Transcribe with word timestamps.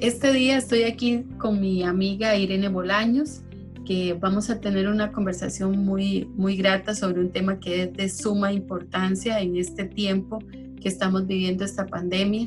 este 0.00 0.32
día 0.32 0.58
estoy 0.58 0.84
aquí 0.84 1.24
con 1.38 1.60
mi 1.60 1.82
amiga 1.82 2.36
Irene 2.36 2.68
Bolaños, 2.68 3.40
que 3.84 4.14
vamos 4.14 4.50
a 4.50 4.60
tener 4.60 4.88
una 4.88 5.12
conversación 5.12 5.84
muy, 5.84 6.26
muy 6.36 6.56
grata 6.56 6.94
sobre 6.94 7.20
un 7.20 7.30
tema 7.30 7.58
que 7.58 7.84
es 7.84 7.92
de 7.94 8.08
suma 8.08 8.52
importancia 8.52 9.40
en 9.40 9.56
este 9.56 9.84
tiempo 9.84 10.38
que 10.80 10.88
estamos 10.88 11.26
viviendo 11.26 11.64
esta 11.64 11.86
pandemia. 11.86 12.46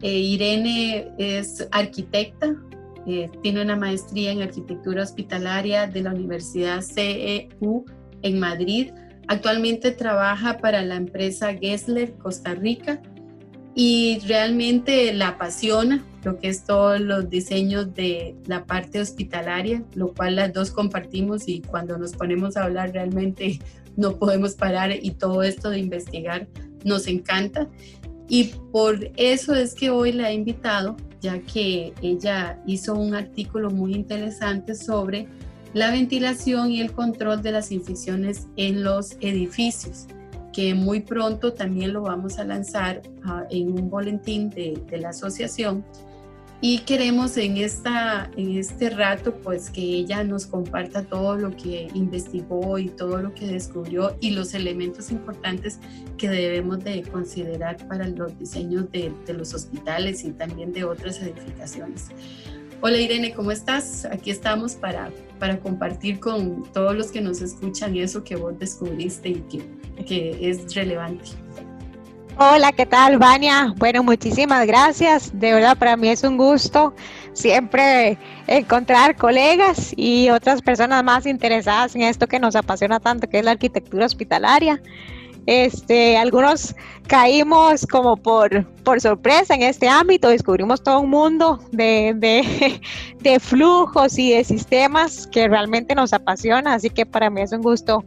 Eh, 0.00 0.18
Irene 0.18 1.08
es 1.18 1.66
arquitecta, 1.72 2.56
eh, 3.06 3.28
tiene 3.42 3.62
una 3.62 3.76
maestría 3.76 4.30
en 4.30 4.42
arquitectura 4.42 5.02
hospitalaria 5.02 5.86
de 5.88 6.02
la 6.02 6.14
Universidad 6.14 6.80
CEU 6.80 7.84
en 8.22 8.38
Madrid. 8.38 8.92
Actualmente 9.26 9.90
trabaja 9.90 10.58
para 10.58 10.82
la 10.82 10.96
empresa 10.96 11.52
Gessler 11.54 12.14
Costa 12.14 12.54
Rica 12.54 13.02
y 13.74 14.20
realmente 14.26 15.12
la 15.12 15.28
apasiona 15.28 16.04
lo 16.28 16.38
que 16.38 16.48
es 16.48 16.64
todos 16.64 17.00
los 17.00 17.30
diseños 17.30 17.94
de 17.94 18.36
la 18.46 18.66
parte 18.66 19.00
hospitalaria, 19.00 19.82
lo 19.94 20.12
cual 20.12 20.36
las 20.36 20.52
dos 20.52 20.70
compartimos 20.70 21.48
y 21.48 21.62
cuando 21.62 21.96
nos 21.96 22.12
ponemos 22.12 22.56
a 22.56 22.64
hablar 22.64 22.92
realmente 22.92 23.58
no 23.96 24.16
podemos 24.16 24.54
parar 24.54 24.92
y 24.92 25.12
todo 25.12 25.42
esto 25.42 25.70
de 25.70 25.78
investigar 25.78 26.46
nos 26.84 27.06
encanta. 27.06 27.68
Y 28.28 28.52
por 28.72 29.10
eso 29.16 29.54
es 29.54 29.74
que 29.74 29.88
hoy 29.88 30.12
la 30.12 30.30
he 30.30 30.34
invitado, 30.34 30.96
ya 31.22 31.40
que 31.40 31.94
ella 32.02 32.60
hizo 32.66 32.94
un 32.94 33.14
artículo 33.14 33.70
muy 33.70 33.94
interesante 33.94 34.74
sobre 34.74 35.26
la 35.72 35.90
ventilación 35.90 36.70
y 36.70 36.82
el 36.82 36.92
control 36.92 37.40
de 37.40 37.52
las 37.52 37.72
infecciones 37.72 38.48
en 38.56 38.84
los 38.84 39.12
edificios 39.20 40.06
que 40.58 40.74
muy 40.74 40.98
pronto 40.98 41.52
también 41.52 41.92
lo 41.92 42.02
vamos 42.02 42.40
a 42.40 42.44
lanzar 42.44 43.02
ah, 43.24 43.44
en 43.48 43.70
un 43.70 43.88
boletín 43.88 44.50
de, 44.50 44.82
la 44.90 45.10
asociación. 45.10 45.84
Y 46.60 46.80
queremos 46.80 47.36
en, 47.36 47.56
esta, 47.56 48.30
en 48.36 48.56
este 48.56 48.90
rato 48.90 49.32
pues 49.32 49.70
que 49.70 49.80
ella 49.80 50.24
nos 50.24 50.46
comparta 50.46 51.04
todo 51.04 51.36
lo 51.36 51.56
que 51.56 51.88
investigó 51.94 52.78
y 52.80 52.88
todo 52.88 53.18
lo 53.18 53.32
que 53.32 53.46
descubrió 53.46 54.16
y 54.20 54.30
los 54.30 54.54
elementos 54.54 55.12
importantes 55.12 55.78
que 56.16 56.28
debemos 56.28 56.82
de 56.82 57.02
considerar 57.02 57.76
para 57.86 58.08
los 58.08 58.36
diseños 58.40 58.90
de, 58.90 59.12
de 59.24 59.34
los 59.34 59.54
hospitales 59.54 60.24
y 60.24 60.32
también 60.32 60.72
de 60.72 60.82
otras 60.82 61.22
edificaciones. 61.22 62.06
Hola 62.80 62.98
Irene, 62.98 63.32
¿cómo 63.34 63.52
estás? 63.52 64.04
Aquí 64.04 64.30
estamos 64.30 64.74
para, 64.74 65.12
para 65.38 65.60
compartir 65.60 66.18
con 66.18 66.64
todos 66.72 66.96
los 66.96 67.12
que 67.12 67.20
nos 67.20 67.40
escuchan 67.40 67.96
eso 67.96 68.24
que 68.24 68.34
vos 68.34 68.58
descubriste 68.58 69.28
y 69.28 69.40
que, 69.42 70.04
que 70.04 70.50
es 70.50 70.74
relevante. 70.74 71.24
Hola, 72.40 72.70
¿qué 72.70 72.86
tal, 72.86 73.18
Vania? 73.18 73.74
Bueno, 73.78 74.04
muchísimas 74.04 74.64
gracias. 74.64 75.36
De 75.36 75.52
verdad, 75.52 75.76
para 75.76 75.96
mí 75.96 76.08
es 76.08 76.22
un 76.22 76.36
gusto 76.36 76.94
siempre 77.32 78.16
encontrar 78.46 79.16
colegas 79.16 79.92
y 79.96 80.30
otras 80.30 80.62
personas 80.62 81.02
más 81.02 81.26
interesadas 81.26 81.96
en 81.96 82.02
esto 82.02 82.28
que 82.28 82.38
nos 82.38 82.54
apasiona 82.54 83.00
tanto, 83.00 83.28
que 83.28 83.40
es 83.40 83.44
la 83.44 83.50
arquitectura 83.50 84.06
hospitalaria. 84.06 84.80
Este, 85.46 86.16
algunos 86.16 86.76
caímos 87.08 87.84
como 87.84 88.16
por, 88.16 88.64
por 88.84 89.00
sorpresa 89.00 89.56
en 89.56 89.62
este 89.62 89.88
ámbito, 89.88 90.28
descubrimos 90.28 90.80
todo 90.80 91.00
un 91.00 91.10
mundo 91.10 91.58
de, 91.72 92.12
de, 92.14 92.80
de 93.20 93.40
flujos 93.40 94.16
y 94.16 94.30
de 94.34 94.44
sistemas 94.44 95.26
que 95.26 95.48
realmente 95.48 95.92
nos 95.96 96.12
apasiona, 96.12 96.74
así 96.74 96.88
que 96.88 97.04
para 97.04 97.30
mí 97.30 97.40
es 97.40 97.50
un 97.50 97.62
gusto 97.62 98.04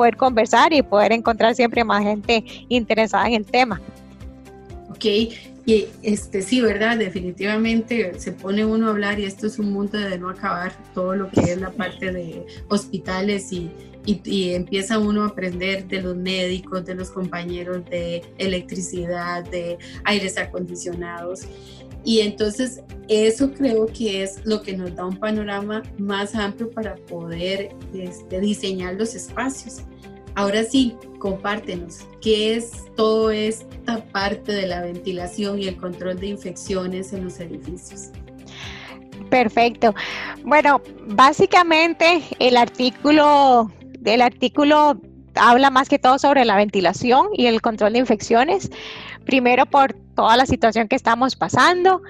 poder 0.00 0.16
conversar 0.16 0.72
y 0.72 0.80
poder 0.80 1.12
encontrar 1.12 1.54
siempre 1.54 1.84
más 1.84 2.02
gente 2.02 2.42
interesada 2.70 3.28
en 3.28 3.34
el 3.34 3.44
tema. 3.44 3.82
Ok, 4.88 5.04
y 5.04 5.88
este 6.02 6.40
sí, 6.40 6.62
¿verdad? 6.62 6.96
Definitivamente 6.96 8.18
se 8.18 8.32
pone 8.32 8.64
uno 8.64 8.86
a 8.86 8.90
hablar 8.92 9.20
y 9.20 9.26
esto 9.26 9.46
es 9.46 9.58
un 9.58 9.70
mundo 9.70 9.98
de 9.98 10.18
no 10.18 10.30
acabar, 10.30 10.72
todo 10.94 11.14
lo 11.14 11.30
que 11.30 11.40
es 11.40 11.60
la 11.60 11.68
parte 11.68 12.12
de 12.12 12.46
hospitales 12.68 13.52
y, 13.52 13.70
y, 14.06 14.54
empieza 14.54 14.98
uno 14.98 15.24
a 15.24 15.26
aprender 15.26 15.86
de 15.86 16.00
los 16.00 16.16
médicos, 16.16 16.86
de 16.86 16.94
los 16.94 17.10
compañeros 17.10 17.84
de 17.90 18.22
electricidad, 18.38 19.44
de 19.50 19.76
aires 20.04 20.38
acondicionados. 20.38 21.42
Y 22.04 22.20
entonces 22.20 22.80
eso 23.08 23.52
creo 23.52 23.84
que 23.84 24.22
es 24.22 24.40
lo 24.46 24.62
que 24.62 24.74
nos 24.74 24.94
da 24.94 25.04
un 25.04 25.18
panorama 25.18 25.82
más 25.98 26.34
amplio 26.34 26.70
para 26.70 26.94
poder 26.94 27.68
este, 27.92 28.40
diseñar 28.40 28.94
los 28.94 29.14
espacios. 29.14 29.82
Ahora 30.34 30.64
sí, 30.64 30.96
compártenos, 31.18 32.06
¿qué 32.20 32.54
es 32.56 32.84
toda 32.96 33.34
esta 33.34 34.04
parte 34.06 34.52
de 34.52 34.66
la 34.66 34.82
ventilación 34.82 35.58
y 35.58 35.68
el 35.68 35.76
control 35.76 36.18
de 36.18 36.28
infecciones 36.28 37.12
en 37.12 37.24
los 37.24 37.40
edificios? 37.40 38.10
Perfecto. 39.28 39.94
Bueno, 40.44 40.80
básicamente 41.06 42.22
el 42.38 42.56
artículo 42.56 43.70
el 44.04 44.22
artículo 44.22 45.00
habla 45.34 45.70
más 45.70 45.88
que 45.88 45.98
todo 45.98 46.18
sobre 46.18 46.44
la 46.44 46.56
ventilación 46.56 47.28
y 47.34 47.46
el 47.46 47.60
control 47.60 47.92
de 47.92 48.00
infecciones. 48.00 48.70
Primero 49.24 49.66
por 49.66 49.94
toda 50.14 50.36
la 50.36 50.46
situación 50.46 50.88
que 50.88 50.96
estamos 50.96 51.36
pasando, 51.36 52.02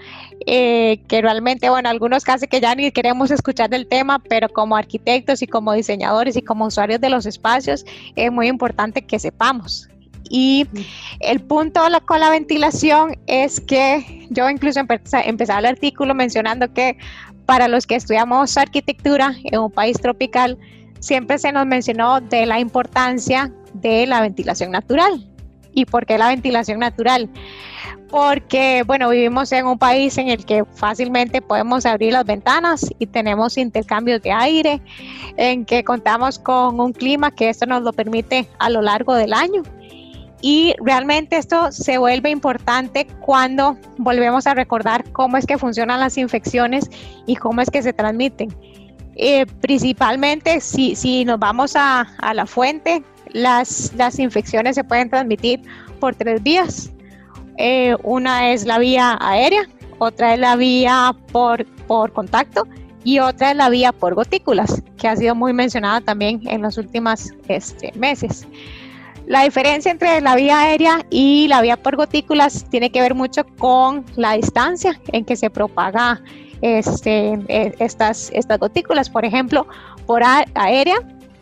eh, 0.46 1.00
que 1.08 1.20
realmente, 1.22 1.68
bueno, 1.70 1.88
algunos 1.88 2.24
casi 2.24 2.46
que 2.46 2.60
ya 2.60 2.74
ni 2.74 2.90
queremos 2.92 3.30
escuchar 3.30 3.70
del 3.70 3.86
tema, 3.86 4.18
pero 4.18 4.48
como 4.48 4.76
arquitectos 4.76 5.42
y 5.42 5.46
como 5.46 5.72
diseñadores 5.72 6.36
y 6.36 6.42
como 6.42 6.66
usuarios 6.66 7.00
de 7.00 7.10
los 7.10 7.26
espacios, 7.26 7.84
es 8.16 8.32
muy 8.32 8.48
importante 8.48 9.02
que 9.02 9.18
sepamos. 9.18 9.88
Y 10.28 10.66
el 11.18 11.40
punto 11.40 11.80
con 12.06 12.20
la 12.20 12.30
ventilación 12.30 13.18
es 13.26 13.60
que 13.60 14.26
yo 14.30 14.48
incluso 14.48 14.80
empezaba 14.80 15.58
el 15.58 15.66
artículo 15.66 16.14
mencionando 16.14 16.72
que 16.72 16.96
para 17.46 17.66
los 17.66 17.84
que 17.84 17.96
estudiamos 17.96 18.56
arquitectura 18.56 19.34
en 19.42 19.58
un 19.58 19.72
país 19.72 20.00
tropical, 20.00 20.56
siempre 21.00 21.38
se 21.38 21.50
nos 21.50 21.66
mencionó 21.66 22.20
de 22.20 22.46
la 22.46 22.60
importancia 22.60 23.52
de 23.74 24.06
la 24.06 24.20
ventilación 24.20 24.70
natural. 24.70 25.26
¿Y 25.72 25.84
por 25.84 26.06
qué 26.06 26.18
la 26.18 26.28
ventilación 26.28 26.80
natural? 26.80 27.28
Porque, 28.10 28.82
bueno, 28.86 29.08
vivimos 29.10 29.52
en 29.52 29.66
un 29.66 29.78
país 29.78 30.18
en 30.18 30.28
el 30.28 30.44
que 30.44 30.64
fácilmente 30.74 31.40
podemos 31.40 31.86
abrir 31.86 32.12
las 32.12 32.24
ventanas 32.24 32.90
y 32.98 33.06
tenemos 33.06 33.56
intercambios 33.56 34.20
de 34.22 34.32
aire, 34.32 34.82
en 35.36 35.64
que 35.64 35.84
contamos 35.84 36.38
con 36.38 36.80
un 36.80 36.92
clima 36.92 37.30
que 37.30 37.48
esto 37.48 37.66
nos 37.66 37.82
lo 37.82 37.92
permite 37.92 38.48
a 38.58 38.68
lo 38.68 38.82
largo 38.82 39.14
del 39.14 39.32
año. 39.32 39.62
Y 40.42 40.74
realmente 40.82 41.36
esto 41.36 41.70
se 41.70 41.98
vuelve 41.98 42.30
importante 42.30 43.06
cuando 43.20 43.76
volvemos 43.98 44.46
a 44.46 44.54
recordar 44.54 45.04
cómo 45.12 45.36
es 45.36 45.46
que 45.46 45.58
funcionan 45.58 46.00
las 46.00 46.16
infecciones 46.16 46.90
y 47.26 47.36
cómo 47.36 47.60
es 47.60 47.70
que 47.70 47.82
se 47.82 47.92
transmiten. 47.92 48.48
Eh, 49.16 49.44
principalmente 49.60 50.60
si, 50.60 50.96
si 50.96 51.26
nos 51.26 51.38
vamos 51.38 51.76
a, 51.76 52.08
a 52.18 52.32
la 52.32 52.46
fuente, 52.46 53.02
las, 53.32 53.92
las, 53.96 54.18
infecciones 54.18 54.74
se 54.74 54.84
pueden 54.84 55.10
transmitir 55.10 55.62
por 55.98 56.14
tres 56.14 56.42
vías. 56.42 56.90
Eh, 57.58 57.96
una 58.02 58.50
es 58.52 58.64
la 58.64 58.78
vía 58.78 59.18
aérea, 59.20 59.68
otra 59.98 60.34
es 60.34 60.40
la 60.40 60.56
vía 60.56 61.14
por, 61.32 61.66
por 61.86 62.12
contacto 62.12 62.66
y 63.04 63.18
otra 63.18 63.50
es 63.50 63.56
la 63.56 63.68
vía 63.68 63.92
por 63.92 64.14
gotículas, 64.14 64.82
que 64.98 65.08
ha 65.08 65.16
sido 65.16 65.34
muy 65.34 65.52
mencionada 65.52 66.00
también 66.00 66.40
en 66.48 66.62
los 66.62 66.78
últimos 66.78 67.32
este, 67.48 67.92
meses. 67.96 68.46
La 69.26 69.44
diferencia 69.44 69.92
entre 69.92 70.20
la 70.20 70.34
vía 70.34 70.58
aérea 70.58 71.06
y 71.10 71.46
la 71.48 71.62
vía 71.62 71.76
por 71.76 71.96
gotículas 71.96 72.64
tiene 72.68 72.90
que 72.90 73.00
ver 73.00 73.14
mucho 73.14 73.44
con 73.58 74.04
la 74.16 74.32
distancia 74.32 75.00
en 75.12 75.24
que 75.24 75.36
se 75.36 75.50
propaga 75.50 76.20
este, 76.62 77.38
eh, 77.48 77.74
estas, 77.78 78.30
estas 78.32 78.58
gotículas. 78.58 79.08
Por 79.08 79.24
ejemplo, 79.24 79.66
por 80.06 80.22
aérea 80.24 80.96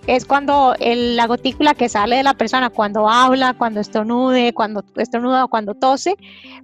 es 0.08 0.24
cuando 0.24 0.74
la 0.80 1.26
gotícula 1.26 1.74
que 1.74 1.90
sale 1.90 2.16
de 2.16 2.22
la 2.22 2.32
persona 2.32 2.70
cuando 2.70 3.10
habla, 3.10 3.52
cuando 3.52 3.78
estornude, 3.78 4.54
cuando 4.54 4.82
estornuda 4.96 5.44
o 5.44 5.48
cuando 5.48 5.74
tose, 5.74 6.16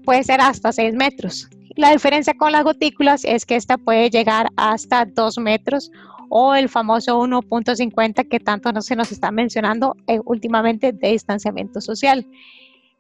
puede 0.03 0.25
ser 0.25 0.41
hasta 0.41 0.73
6 0.73 0.95
metros. 0.95 1.51
La 1.77 1.91
diferencia 1.91 2.33
con 2.33 2.53
las 2.53 2.65
gotículas 2.65 3.23
es 3.23 3.45
que 3.45 3.57
esta 3.57 3.77
puede 3.77 4.09
llegar 4.09 4.49
hasta 4.57 5.05
2 5.05 5.39
metros 5.39 5.93
o 6.31 6.55
el 6.55 6.71
famoso 6.71 7.21
1.50 7.21 8.31
que 8.31 8.41
tanto 8.41 8.73
no 8.73 8.81
se 8.81 8.97
nos 8.97 9.13
está 9.13 9.31
mencionando 9.31 9.95
eh, 10.07 10.21
últimamente 10.25 10.93
de 10.93 11.09
distanciamiento 11.09 11.83
social. 11.83 12.27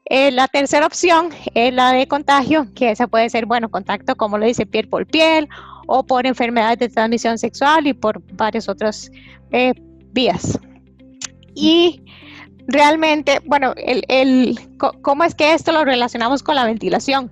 Eh, 0.04 0.30
la 0.30 0.46
tercera 0.48 0.84
opción 0.84 1.30
es 1.54 1.72
la 1.72 1.92
de 1.92 2.06
contagio, 2.06 2.66
que 2.74 2.90
esa 2.90 3.06
puede 3.06 3.30
ser, 3.30 3.46
bueno, 3.46 3.70
contacto, 3.70 4.14
como 4.14 4.36
lo 4.36 4.44
dice, 4.44 4.66
piel 4.66 4.88
por 4.88 5.06
piel 5.06 5.48
o 5.86 6.04
por 6.04 6.26
enfermedades 6.26 6.80
de 6.80 6.90
transmisión 6.90 7.38
sexual 7.38 7.86
y 7.86 7.94
por 7.94 8.22
varias 8.34 8.68
otras 8.68 9.10
eh, 9.50 9.72
vías. 10.14 10.58
Y 11.54 12.02
realmente, 12.66 13.40
bueno, 13.44 13.74
el, 13.76 14.58
¿cómo 15.02 15.24
es 15.24 15.34
que 15.34 15.52
esto 15.52 15.72
lo 15.72 15.84
relacionamos 15.84 16.42
con 16.42 16.54
la 16.54 16.64
ventilación? 16.64 17.30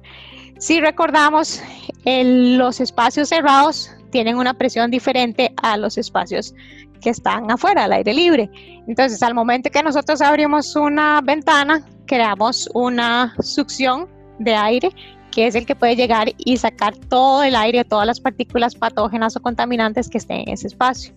Si 0.59 0.81
recordamos, 0.81 1.63
los 2.05 2.81
espacios 2.81 3.29
cerrados 3.29 3.91
tienen 4.11 4.37
una 4.37 4.55
presión 4.55 4.91
diferente 4.91 5.53
a 5.63 5.77
los 5.77 5.97
espacios 5.97 6.55
que 7.01 7.11
están 7.11 7.51
afuera, 7.51 7.85
al 7.85 7.93
aire 7.93 8.13
libre. 8.13 8.51
Entonces, 8.87 9.23
al 9.23 9.35
momento 9.35 9.71
que 9.71 9.83
nosotros 9.83 10.21
abrimos 10.21 10.77
una 10.77 11.21
ventana, 11.21 11.85
creamos 12.07 12.69
una 12.75 13.35
succión 13.41 14.09
de 14.39 14.55
aire 14.55 14.91
que 15.33 15.47
es 15.47 15.55
el 15.55 15.67
que 15.67 15.75
puede 15.75 15.97
llegar 15.97 16.29
y 16.37 16.59
sacar 16.59 16.95
todo 16.95 17.43
el 17.43 17.57
aire, 17.57 17.85
todas 17.85 18.07
las 18.07 18.21
partículas 18.21 18.75
patógenas 18.75 19.35
o 19.35 19.41
contaminantes 19.41 20.09
que 20.09 20.19
estén 20.19 20.43
en 20.43 20.51
ese 20.51 20.69
espacio. 20.69 21.15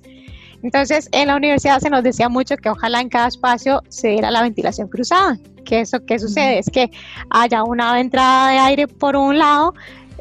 Entonces, 0.64 1.10
en 1.12 1.28
la 1.28 1.36
universidad 1.36 1.80
se 1.80 1.90
nos 1.90 2.04
decía 2.04 2.30
mucho 2.30 2.58
que 2.58 2.70
ojalá 2.70 3.02
en 3.02 3.10
cada 3.10 3.28
espacio 3.28 3.82
se 3.90 4.10
diera 4.10 4.32
la 4.32 4.42
ventilación 4.42 4.88
cruzada. 4.88 5.38
Que 5.64 5.82
eso 5.82 6.06
que 6.06 6.20
sucede 6.20 6.60
es 6.60 6.70
que 6.70 6.92
haya 7.30 7.64
una 7.64 8.00
entrada 8.00 8.52
de 8.52 8.58
aire 8.60 8.88
por 8.88 9.16
un 9.16 9.38
lado, 9.38 9.74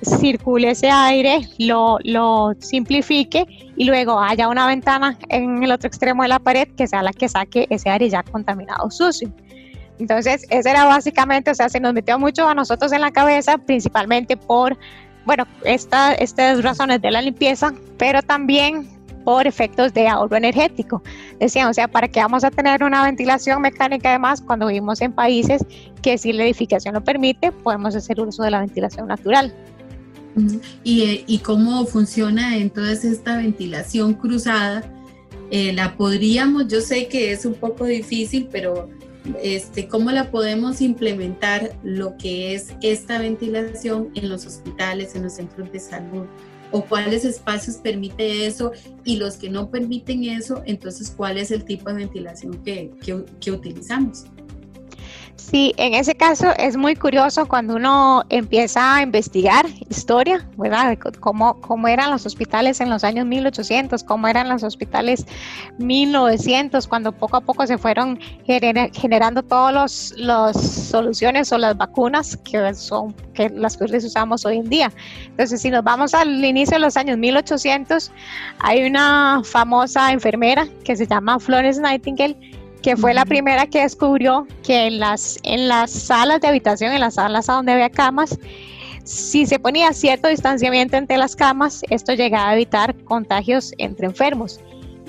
circule 0.02 0.70
ese 0.70 0.90
aire, 0.90 1.48
lo, 1.58 1.98
lo 2.04 2.52
simplifique 2.58 3.46
y 3.76 3.84
luego 3.84 4.20
haya 4.20 4.48
una 4.48 4.66
ventana 4.66 5.19
en 5.28 5.62
el 5.62 5.72
otro 5.72 5.88
extremo 5.88 6.22
de 6.22 6.28
la 6.28 6.38
pared 6.38 6.69
que 6.76 6.86
sea 6.86 7.02
la 7.02 7.12
que 7.12 7.28
saque 7.28 7.66
ese 7.70 7.90
aire 7.90 8.08
ya 8.08 8.22
contaminado 8.22 8.90
sucio. 8.90 9.31
Entonces, 9.98 10.46
ese 10.50 10.70
era 10.70 10.84
básicamente, 10.86 11.50
o 11.50 11.54
sea, 11.54 11.69
se 11.69 11.81
nos 11.81 11.94
metió 11.94 12.19
mucho 12.19 12.48
a 12.48 12.54
nosotros 12.54 12.92
en 12.92 13.00
la 13.00 13.12
cabeza, 13.12 13.58
principalmente 13.58 14.36
por, 14.36 14.76
bueno, 15.25 15.46
esta, 15.64 16.14
estas 16.14 16.62
razones 16.62 17.00
de 17.00 17.10
la 17.10 17.22
limpieza, 17.22 17.72
pero 17.96 18.20
también 18.22 18.88
por 19.25 19.47
efectos 19.47 19.93
de 19.94 20.06
ahorro 20.06 20.37
energético. 20.37 21.03
Decían, 21.41 21.69
o 21.69 21.75
sea, 21.75 21.88
¿para 21.88 22.09
qué 22.09 22.21
vamos 22.21 22.44
a 22.44 22.50
tener 22.50 22.85
una 22.85 23.05
ventilación 23.05 23.62
mecánica 23.62 24.11
además 24.11 24.43
cuando 24.43 24.67
vivimos 24.67 25.00
en 25.00 25.12
países 25.12 25.65
que 26.03 26.19
si 26.19 26.32
la 26.32 26.44
edificación 26.44 26.94
lo 26.94 27.03
permite, 27.03 27.50
podemos 27.50 27.97
hacer 27.97 28.21
uso 28.21 28.43
de 28.43 28.50
la 28.50 28.61
ventilación 28.61 29.09
natural? 29.09 29.55
¿Y, 30.82 31.25
y 31.26 31.38
cómo 31.38 31.87
funciona 31.87 32.56
entonces 32.56 33.05
esta 33.05 33.37
ventilación 33.37 34.15
cruzada? 34.15 34.82
Eh, 35.50 35.73
la 35.73 35.97
podríamos, 35.97 36.69
yo 36.69 36.81
sé 36.81 37.06
que 37.06 37.32
es 37.32 37.44
un 37.44 37.55
poco 37.55 37.85
difícil, 37.85 38.49
pero 38.50 38.88
este, 39.43 39.88
cómo 39.88 40.11
la 40.11 40.31
podemos 40.31 40.81
implementar 40.81 41.77
lo 41.82 42.17
que 42.17 42.55
es 42.55 42.75
esta 42.82 43.19
ventilación 43.19 44.11
en 44.15 44.29
los 44.29 44.47
hospitales, 44.47 45.15
en 45.15 45.23
los 45.23 45.35
centros 45.35 45.70
de 45.70 45.79
salud, 45.81 46.27
o 46.75 46.85
cuáles 46.85 47.25
espacios 47.25 47.76
permite 47.76 48.47
eso 48.47 48.73
y 49.05 49.15
los 49.15 49.37
que 49.37 49.49
no 49.49 49.71
permiten 49.71 50.25
eso, 50.25 50.61
entonces 50.67 51.15
cuál 51.17 51.38
es 51.38 51.53
el 51.53 51.65
tipo 51.65 51.88
de 51.88 51.94
ventilación 51.94 52.65
que, 52.65 52.91
que 53.41 53.53
utilizamos. 53.53 54.25
Sí, 55.36 55.75
en 55.76 55.94
ese 55.94 56.14
caso 56.14 56.52
es 56.58 56.76
muy 56.76 56.94
curioso 56.94 57.46
cuando 57.46 57.75
uno 57.75 58.22
empieza 58.28 58.96
a 58.96 59.02
investigar 59.02 59.66
historia, 59.88 60.48
¿verdad? 60.56 60.96
Cómo, 61.20 61.60
cómo 61.60 61.88
eran 61.88 62.10
los 62.10 62.25
hospitales 62.25 62.81
en 62.81 62.88
los 62.88 63.02
años 63.04 63.26
1800, 63.26 64.04
cómo 64.04 64.28
eran 64.28 64.48
los 64.48 64.62
hospitales 64.62 65.26
1900, 65.78 66.86
cuando 66.86 67.12
poco 67.12 67.36
a 67.36 67.40
poco 67.40 67.66
se 67.66 67.78
fueron 67.78 68.19
generando 68.46 69.42
todas 69.42 70.14
las 70.16 70.56
soluciones 70.56 71.52
o 71.52 71.58
las 71.58 71.76
vacunas 71.76 72.36
que 72.38 72.75
son 72.75 73.12
que 73.34 73.50
las 73.50 73.76
que 73.76 73.84
usamos 73.84 74.46
hoy 74.46 74.58
en 74.58 74.69
día. 74.69 74.92
Entonces, 75.26 75.60
si 75.60 75.70
nos 75.70 75.82
vamos 75.82 76.14
al 76.14 76.44
inicio 76.44 76.76
de 76.76 76.81
los 76.81 76.96
años 76.96 77.19
1800, 77.19 78.12
hay 78.60 78.84
una 78.84 79.42
famosa 79.44 80.12
enfermera 80.12 80.69
que 80.84 80.96
se 80.96 81.06
llama 81.06 81.38
Florence 81.40 81.81
Nightingale 81.81 82.36
que 82.84 82.98
fue 82.98 83.14
la 83.14 83.25
primera 83.25 83.66
que 83.66 83.81
descubrió 83.81 84.46
que 84.62 84.88
en 84.88 84.98
las, 84.98 85.38
en 85.42 85.69
las 85.69 85.90
salas 85.90 86.42
de 86.42 86.48
habitación, 86.48 86.92
en 86.92 87.00
las 87.00 87.14
salas 87.14 87.46
donde 87.46 87.72
había 87.72 87.88
camas, 87.88 88.38
si 89.04 89.46
se 89.46 89.58
ponía 89.58 89.94
cierto 89.94 90.28
distanciamiento 90.28 90.98
entre 90.98 91.16
las 91.16 91.34
camas, 91.34 91.82
esto 91.88 92.12
llegaba 92.12 92.50
a 92.50 92.54
evitar 92.54 92.94
contagios 93.04 93.72
entre 93.78 94.06
enfermos. 94.06 94.60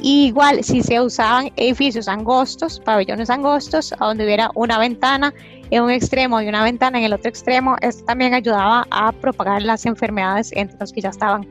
igual, 0.01 0.63
si 0.63 0.83
se 0.83 1.01
usaban 1.01 1.51
edificios 1.57 2.07
angostos, 2.07 2.80
pabellones 2.80 3.30
angostos, 3.30 3.94
donde 4.00 4.24
hubiera 4.24 4.51
una 4.56 4.80
ventana 4.80 5.33
en 5.69 5.83
un 5.83 5.92
extremo 5.92 6.42
y 6.42 6.48
una 6.48 6.63
ventana 6.63 7.00
en 7.00 7.04
el 7.04 7.13
otro 7.13 7.27
extremo, 7.27 7.75
esto 7.81 8.06
también 8.06 8.33
ayudaba 8.33 8.88
a 8.89 9.12
propagar 9.12 9.62
las 9.62 9.86
enfermedades 9.86 10.51
entre 10.54 10.77
los 10.80 10.94
que 10.94 11.01
ya 11.01 11.10
estaban 11.10 11.45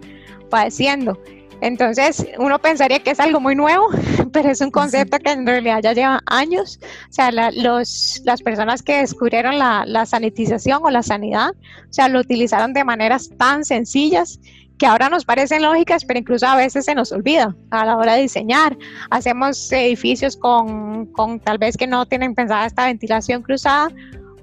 padeciendo. 0.49 1.19
Entonces, 1.61 2.27
uno 2.39 2.59
pensaría 2.59 3.01
que 3.01 3.11
es 3.11 3.21
algo 3.21 3.41
muy 3.41 3.55
nuevo, 3.55 3.89
pero 4.33 4.51
es 4.51 4.61
un 4.61 4.71
concepto 4.71 5.19
que 5.19 5.31
en 5.31 5.47
realidad 5.47 5.81
ya 5.83 5.93
lleva 5.93 6.21
años. 6.27 6.79
O 7.09 7.13
sea, 7.13 7.31
los, 7.31 8.23
las 8.25 8.43
personas 8.43 8.83
que 8.83 8.99
descubrieron 8.99 9.59
la, 9.59 9.85
la, 9.87 10.07
sanitización 10.07 10.81
o 10.83 10.91
la 10.91 11.03
sanidad, 11.03 11.51
o 11.51 11.93
sea, 11.93 12.09
lo 12.09 12.21
utilizaron 12.21 12.73
de 12.73 12.85
maneras 12.85 13.31
tan 13.39 13.65
sencillas 13.65 14.39
que 14.79 14.87
ahora 14.87 15.09
nos 15.09 15.25
parecen 15.25 15.63
lógicas, 15.63 16.05
pero 16.05 16.19
incluso 16.19 16.47
a 16.47 16.57
veces 16.57 16.85
se 16.85 16.95
nos 16.95 17.13
olvida 17.13 17.55
a 17.71 17.85
la 17.85 17.97
hora 17.97 18.15
de 18.15 18.23
diseñar. 18.23 18.77
Hacemos 19.11 19.71
edificios 19.71 20.37
con, 20.37 21.07
con 21.07 21.39
tal 21.41 21.59
vez 21.59 21.77
que 21.77 21.87
no 21.87 22.07
tienen 22.07 22.35
pensada 22.35 22.67
esta 22.67 22.87
ventilación 22.87 23.43
cruzada, 23.43 23.89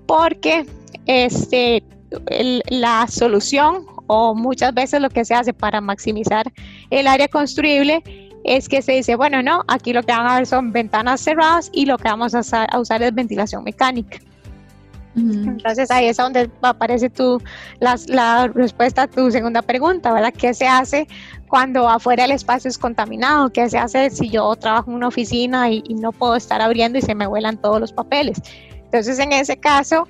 porque 0.06 0.66
este, 1.06 1.84
la 2.70 3.08
solución 3.08 3.86
o 4.08 4.36
muchas 4.36 4.74
veces 4.74 5.02
lo 5.02 5.10
que 5.10 5.26
se 5.26 5.34
hace 5.34 5.54
para 5.54 5.82
maximizar 5.82 6.52
el 6.90 7.08
área 7.08 7.28
construible 7.28 8.04
es 8.44 8.68
que 8.68 8.82
se 8.82 8.94
dice, 8.94 9.16
bueno, 9.16 9.42
no, 9.44 9.64
aquí 9.68 9.94
lo 9.94 10.04
que 10.04 10.12
van 10.12 10.28
a 10.28 10.36
ver 10.36 10.48
son 10.48 10.72
ventanas 10.72 11.22
cerradas 11.22 11.70
y 11.74 11.86
lo 11.86 11.98
que 11.98 12.10
vamos 12.10 12.34
a, 12.34 12.80
usar 12.80 13.04
es 13.04 13.14
ventilación 13.14 13.64
mecánica. 13.64 14.18
Entonces 15.14 15.92
ahí 15.92 16.06
es 16.06 16.16
donde 16.16 16.50
aparece 16.62 17.10
tu, 17.10 17.42
la, 17.82 18.00
la, 18.08 18.48
respuesta 18.48 19.04
a 19.04 19.08
tu 19.08 19.30
segunda 19.30 19.62
pregunta, 19.62 20.14
¿verdad? 20.14 20.34
¿Qué 20.34 20.54
se 20.54 20.66
hace 20.66 21.06
cuando 21.50 21.90
afuera 21.90 22.24
el 22.24 22.32
espacio 22.32 22.70
es 22.70 22.78
contaminado? 22.78 23.50
¿Qué 23.50 23.70
se 23.70 23.78
hace 23.78 24.10
si 24.10 24.30
yo 24.30 24.56
trabajo 24.56 24.90
en 24.90 24.96
una 24.96 25.10
oficina 25.10 25.70
y, 25.70 25.84
y 25.86 25.96
no 25.96 26.14
puedo 26.14 26.38
estar 26.38 26.62
abriendo 26.62 26.98
y 26.98 27.02
se 27.02 27.14
me 27.14 27.28
vuelan 27.28 27.58
todos 27.58 27.82
los 27.82 27.92
papeles? 27.92 28.42
Entonces 28.86 29.20
en 29.20 29.34
ese 29.34 29.58
caso 29.58 30.08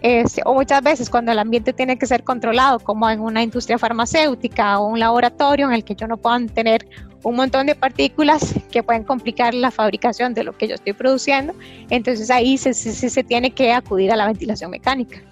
este, 0.00 0.42
o 0.44 0.54
muchas 0.54 0.82
veces 0.82 1.10
cuando 1.10 1.32
el 1.32 1.38
ambiente 1.38 1.72
tiene 1.72 1.98
que 1.98 2.06
ser 2.06 2.24
controlado, 2.24 2.78
como 2.78 3.08
en 3.10 3.20
una 3.20 3.42
industria 3.42 3.78
farmacéutica 3.78 4.78
o 4.78 4.86
un 4.86 4.98
laboratorio 4.98 5.66
en 5.66 5.74
el 5.74 5.84
que 5.84 5.94
yo 5.94 6.06
no 6.06 6.16
puedan 6.16 6.48
tener 6.48 6.86
un 7.22 7.36
montón 7.36 7.66
de 7.66 7.74
partículas 7.74 8.54
que 8.70 8.82
pueden 8.82 9.04
complicar 9.04 9.54
la 9.54 9.70
fabricación 9.70 10.34
de 10.34 10.44
lo 10.44 10.56
que 10.56 10.68
yo 10.68 10.74
estoy 10.74 10.92
produciendo, 10.92 11.54
entonces 11.90 12.30
ahí 12.30 12.58
se, 12.58 12.74
se 12.74 13.24
tiene 13.24 13.52
que 13.52 13.72
acudir 13.72 14.10
a 14.10 14.16
la 14.16 14.26
ventilación 14.26 14.70
mecánica. 14.70 15.22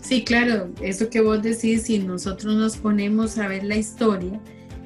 Sí, 0.00 0.24
claro, 0.24 0.70
eso 0.80 1.10
que 1.10 1.20
vos 1.20 1.42
decís, 1.42 1.82
si 1.82 1.98
nosotros 1.98 2.54
nos 2.54 2.76
ponemos 2.76 3.36
a 3.38 3.48
ver 3.48 3.64
la 3.64 3.76
historia, 3.76 4.40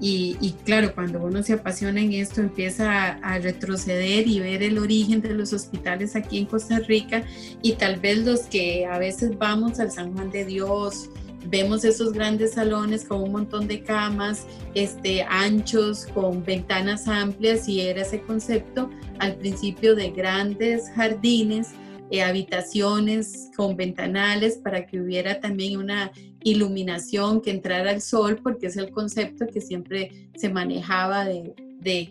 y, 0.05 0.57
claro, 0.65 0.93
cuando 0.97 1.23
uno 1.23 1.45
se 1.45 1.53
apasiona 1.53 2.01
en 2.01 2.13
esto, 2.13 2.41
empieza 2.41 3.13
a, 3.23 3.39
retroceder 3.39 4.27
y 4.27 4.41
ver 4.41 4.65
el 4.65 4.79
origen 4.79 5.21
de 5.21 5.33
los 5.33 5.53
hospitales 5.53 6.17
aquí 6.17 6.39
en 6.39 6.47
Costa 6.47 6.81
Rica 6.81 7.23
y 7.63 7.75
tal 7.75 8.01
vez 8.01 8.19
los 8.19 8.41
que 8.41 8.85
a 8.85 8.99
veces 8.99 9.39
vamos 9.39 9.79
al 9.79 9.93
San 9.93 10.13
Juan 10.13 10.33
de 10.33 10.45
Dios, 10.45 11.09
vemos 11.47 11.85
esos 11.85 12.13
grandes 12.13 12.55
salones 12.55 13.05
con 13.05 13.23
un 13.23 13.31
montón 13.31 13.69
de 13.69 13.85
camas, 13.85 14.45
este, 14.75 15.23
anchos, 15.23 16.07
con 16.07 16.45
ventanas 16.45 17.07
amplias 17.07 17.69
y 17.69 17.83
era 17.83 18.03
ese 18.03 18.23
concepto 18.23 18.91
al 19.21 19.37
principio 19.37 19.95
de 19.95 20.11
grandes 20.11 20.91
jardines 20.97 21.69
eh, 22.11 22.23
habitaciones 22.23 23.51
con 23.57 23.77
ventanales 23.77 24.59
para 24.59 24.85
que 24.85 25.01
hubiera 25.01 25.41
también 25.41 25.79
una 25.79 26.11
iluminación, 26.45 27.41
que 27.41 27.51
entrara 27.51 27.93
el 27.93 28.01
sol, 28.01 28.41
porque 28.43 28.67
es 28.67 28.77
el 28.77 28.91
concepto 28.91 29.47
que 29.47 29.61
siempre 29.61 30.31
se 30.37 30.49
manejaba 30.49 31.25
de, 31.25 31.55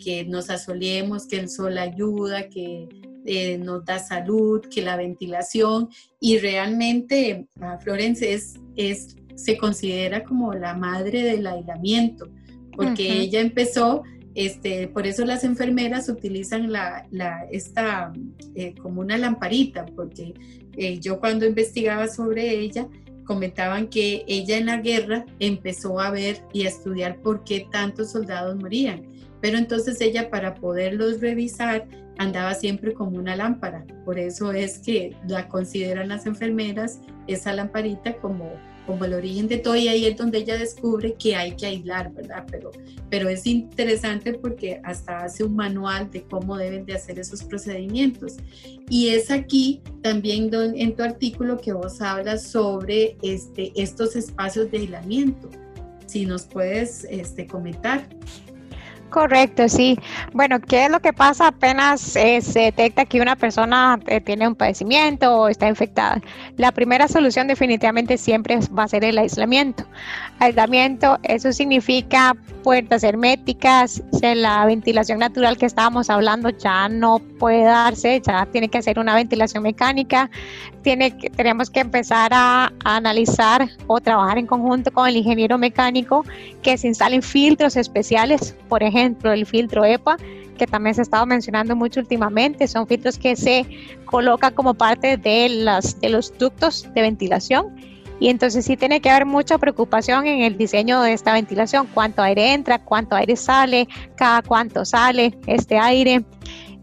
que 0.04 0.26
nos 0.26 0.50
asolemos, 0.50 1.28
que 1.28 1.40
el 1.40 1.50
sol 1.50 1.78
ayuda, 1.78 2.50
que 2.50 2.88
eh, 3.26 3.58
nos 3.58 3.86
da 3.86 4.00
salud, 4.00 4.62
que 4.62 4.82
la 4.82 4.98
ventilación, 4.98 5.90
y 6.20 6.38
realmente 6.38 7.48
Florence 7.82 8.34
es, 8.34 8.56
es, 8.76 9.16
se 9.36 9.58
considera 9.58 10.24
como 10.24 10.54
la 10.54 10.74
madre 10.74 11.24
del 11.24 11.48
aislamiento, 11.48 12.30
porque 12.76 13.22
ella 13.22 13.42
empezó 13.42 14.04
este, 14.34 14.88
por 14.88 15.08
eso 15.08 15.26
las 15.26 15.44
enfermeras 15.44 16.08
utilizan 16.08 16.72
la, 16.72 17.06
esta 17.52 18.14
eh, 18.56 18.74
como 18.82 19.02
una 19.02 19.18
lamparita, 19.18 19.86
porque 19.86 20.34
eh, 20.78 21.00
yo 21.00 21.20
cuando 21.20 21.46
investigaba 21.46 22.08
sobre 22.08 22.60
ella 22.60 22.88
comentaban 23.32 23.88
que 23.88 24.26
ella 24.28 24.58
en 24.58 24.66
la 24.66 24.82
guerra 24.82 25.26
empezó 25.40 26.02
a 26.02 26.12
ver 26.12 26.44
y 26.52 26.66
a 26.66 26.68
estudiar 26.68 27.22
por 27.22 27.46
qué 27.46 27.66
tantos 27.72 28.12
soldados 28.12 28.58
morían. 28.58 29.04
Pero 29.40 29.58
entonces 29.58 30.02
ella 30.02 30.30
para 30.30 30.56
poderlos 30.56 31.22
revisar 31.22 31.88
andaba 32.18 32.54
siempre 32.56 32.94
como 32.94 33.18
una 33.18 33.38
lámpara. 33.38 33.86
Por 34.04 34.20
eso 34.20 34.52
es 34.52 34.80
que 34.80 35.16
la 35.30 35.48
consideran 35.48 36.10
las 36.10 36.26
enfermeras 36.26 37.00
esa 37.28 37.54
lamparita 37.54 38.18
como 38.18 38.52
como 38.86 39.06
el 39.06 39.14
origen 39.14 39.48
de 39.48 39.58
todo 39.58 39.76
y 39.76 39.88
ahí 39.88 40.06
es 40.06 40.18
donde 40.18 40.40
ella 40.40 40.58
descubre 40.58 41.14
que 41.14 41.36
hay 41.36 41.56
que 41.56 41.66
aislar, 41.66 42.12
¿verdad? 42.14 42.46
Pero, 42.50 42.72
pero 43.10 43.30
es 43.30 43.46
interesante 43.46 44.34
porque 44.34 44.82
hasta 44.84 45.24
hace 45.24 45.44
un 45.44 45.56
manual 45.56 46.10
de 46.12 46.24
cómo 46.24 46.58
deben 46.58 46.86
de 46.86 46.94
hacer 46.94 47.20
esos 47.20 47.44
procedimientos. 47.44 48.38
Y 48.90 49.10
es 49.10 49.32
aquí 49.32 49.82
también 50.02 50.50
en 50.54 50.96
tu 50.96 51.04
artículo 51.04 51.58
que 51.58 51.74
vos 51.74 52.02
hablas 52.02 52.44
sobre 52.44 53.18
este, 53.22 53.72
estos 53.76 54.16
espacios 54.16 54.72
de 54.72 54.80
aislamiento. 54.80 55.50
Si 56.06 56.26
nos 56.26 56.44
puedes 56.44 57.06
este, 57.06 57.48
comentar. 57.48 58.08
Correcto, 59.12 59.68
sí. 59.68 60.00
Bueno, 60.32 60.62
¿qué 60.62 60.86
es 60.86 60.90
lo 60.90 61.02
que 61.02 61.12
pasa 61.12 61.48
apenas 61.48 62.16
eh, 62.16 62.40
se 62.42 62.60
detecta 62.62 63.04
que 63.04 63.20
una 63.20 63.36
persona 63.36 64.00
eh, 64.08 64.22
tiene 64.22 64.48
un 64.48 64.56
padecimiento 64.56 65.36
o 65.36 65.48
está 65.50 65.68
infectada? 65.68 66.22
La 66.56 66.72
primera 66.72 67.10
solución 67.10 67.48
definitivamente 67.48 68.18
siempre 68.18 68.60
va 68.78 68.84
a 68.84 68.88
ser 68.88 69.04
el 69.04 69.18
aislamiento. 69.18 69.84
Aislamiento, 70.40 71.20
eso 71.24 71.52
significa 71.52 72.38
puertas 72.64 73.04
herméticas, 73.04 74.02
la 74.22 74.66
ventilación 74.66 75.20
natural 75.20 75.58
que 75.58 75.66
estábamos 75.66 76.10
hablando 76.10 76.50
ya 76.50 76.88
no 76.88 77.20
puede 77.38 77.64
darse, 77.64 78.22
ya 78.26 78.46
tiene 78.46 78.70
que 78.70 78.78
hacer 78.78 78.98
una 78.98 79.14
ventilación 79.14 79.64
mecánica, 79.64 80.30
tiene 80.82 81.18
que, 81.18 81.30
tenemos 81.30 81.70
que 81.70 81.80
empezar 81.80 82.32
a, 82.34 82.72
analizar 82.84 83.68
o 83.88 84.00
trabajar 84.00 84.38
en 84.38 84.48
conjunto 84.48 84.92
con 84.92 85.08
el 85.08 85.18
ingeniero 85.18 85.58
mecánico 85.58 86.24
que 86.62 86.78
se 86.78 86.88
instalen 86.88 87.22
filtros 87.22 87.76
especiales, 87.76 88.56
por 88.68 88.84
ejemplo, 88.84 88.92
ejemplo, 88.92 89.32
el 89.32 89.46
filtro 89.46 89.86
EPA, 89.86 90.18
que 90.58 90.68
también 90.68 90.94
se 90.94 91.02
ha 91.02 91.04
estado 91.04 91.26
mencionando 91.26 91.76
mucho 91.76 92.00
últimamente, 92.00 92.68
son 92.68 92.88
filtros 92.88 93.18
que 93.18 93.36
se 93.36 93.66
colocan 94.06 94.54
como 94.54 94.74
parte 94.74 95.18
de, 95.18 95.50
las, 95.50 96.00
de 96.00 96.10
los 96.10 96.38
ductos 96.38 96.88
de 96.94 97.02
ventilación. 97.02 97.76
Y 98.20 98.30
entonces 98.30 98.66
sí 98.66 98.78
tiene 98.78 99.02
que 99.02 99.10
haber 99.10 99.26
mucha 99.26 99.58
preocupación 99.58 100.28
en 100.28 100.44
el 100.44 100.56
diseño 100.56 101.02
de 101.02 101.14
esta 101.14 101.34
ventilación, 101.34 101.88
cuánto 101.92 102.22
aire 102.22 102.54
entra, 102.54 102.78
cuánto 102.78 103.16
aire 103.16 103.36
sale, 103.36 103.88
cada 104.16 104.44
cuánto 104.44 104.86
sale 104.86 105.36
este 105.48 105.80
aire, 105.80 106.24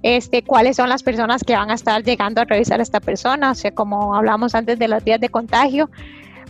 este, 0.02 0.43
cuáles 0.43 0.76
son 0.76 0.88
las 0.88 1.02
personas 1.02 1.43
que 1.45 1.55
van 1.55 1.71
a 1.71 1.75
estar 1.75 2.02
llegando 2.02 2.40
a 2.40 2.45
revisar 2.45 2.81
a 2.81 2.83
esta 2.83 3.00
persona, 3.00 3.50
o 3.50 3.55
sea, 3.55 3.73
como 3.73 4.14
hablamos 4.14 4.55
antes 4.55 4.78
de 4.78 4.88
las 4.88 5.05
vías 5.05 5.21
de 5.21 5.28
contagio, 5.28 5.90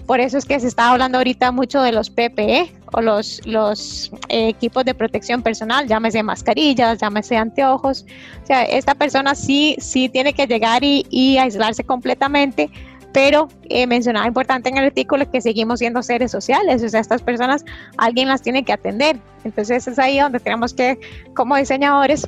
por 0.08 0.20
eso 0.20 0.38
es 0.38 0.46
que 0.46 0.58
se 0.58 0.66
está 0.66 0.90
hablando 0.90 1.18
ahorita 1.18 1.52
mucho 1.52 1.82
de 1.82 1.92
los 1.92 2.08
PPE 2.08 2.72
o 2.94 3.02
los, 3.02 3.46
los 3.46 4.10
eh, 4.30 4.48
equipos 4.48 4.86
de 4.86 4.94
protección 4.94 5.42
personal, 5.42 5.86
llámese 5.86 6.22
mascarillas, 6.22 6.98
llámese 6.98 7.36
anteojos. 7.36 8.06
O 8.42 8.46
sea, 8.46 8.62
esta 8.62 8.94
persona 8.94 9.34
sí, 9.34 9.76
sí 9.78 10.08
tiene 10.08 10.32
que 10.32 10.46
llegar 10.46 10.82
y, 10.82 11.36
aislarse 11.36 11.84
completamente, 11.84 12.70
pero 13.12 13.48
eh, 13.68 13.86
mencionaba 13.86 14.26
importante 14.26 14.70
en 14.70 14.78
el 14.78 14.86
artículo 14.86 15.30
que 15.30 15.42
seguimos 15.42 15.80
siendo 15.80 16.02
seres 16.02 16.30
sociales, 16.30 16.82
o 16.82 16.88
sea, 16.88 17.00
estas 17.00 17.20
personas 17.20 17.66
alguien 17.98 18.28
las 18.28 18.40
tiene 18.40 18.64
que 18.64 18.72
atender. 18.72 19.18
Entonces 19.44 19.86
es 19.88 19.98
ahí 19.98 20.18
donde 20.18 20.40
tenemos 20.40 20.72
que, 20.72 20.98
como 21.34 21.54
diseñadores, 21.56 22.26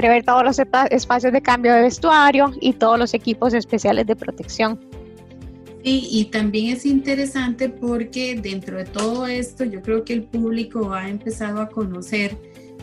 prever 0.00 0.24
todos 0.24 0.42
los 0.42 0.58
espacios 0.58 1.30
de 1.30 1.42
cambio 1.42 1.74
de 1.74 1.82
vestuario 1.82 2.52
y 2.58 2.72
todos 2.72 2.98
los 2.98 3.12
equipos 3.12 3.52
especiales 3.52 4.06
de 4.06 4.16
protección. 4.16 4.80
Sí, 5.84 6.08
y 6.10 6.24
también 6.26 6.74
es 6.74 6.86
interesante 6.86 7.68
porque 7.68 8.34
dentro 8.34 8.78
de 8.78 8.84
todo 8.84 9.26
esto 9.26 9.64
yo 9.64 9.82
creo 9.82 10.02
que 10.04 10.14
el 10.14 10.22
público 10.22 10.94
ha 10.94 11.10
empezado 11.10 11.60
a 11.60 11.68
conocer 11.68 12.34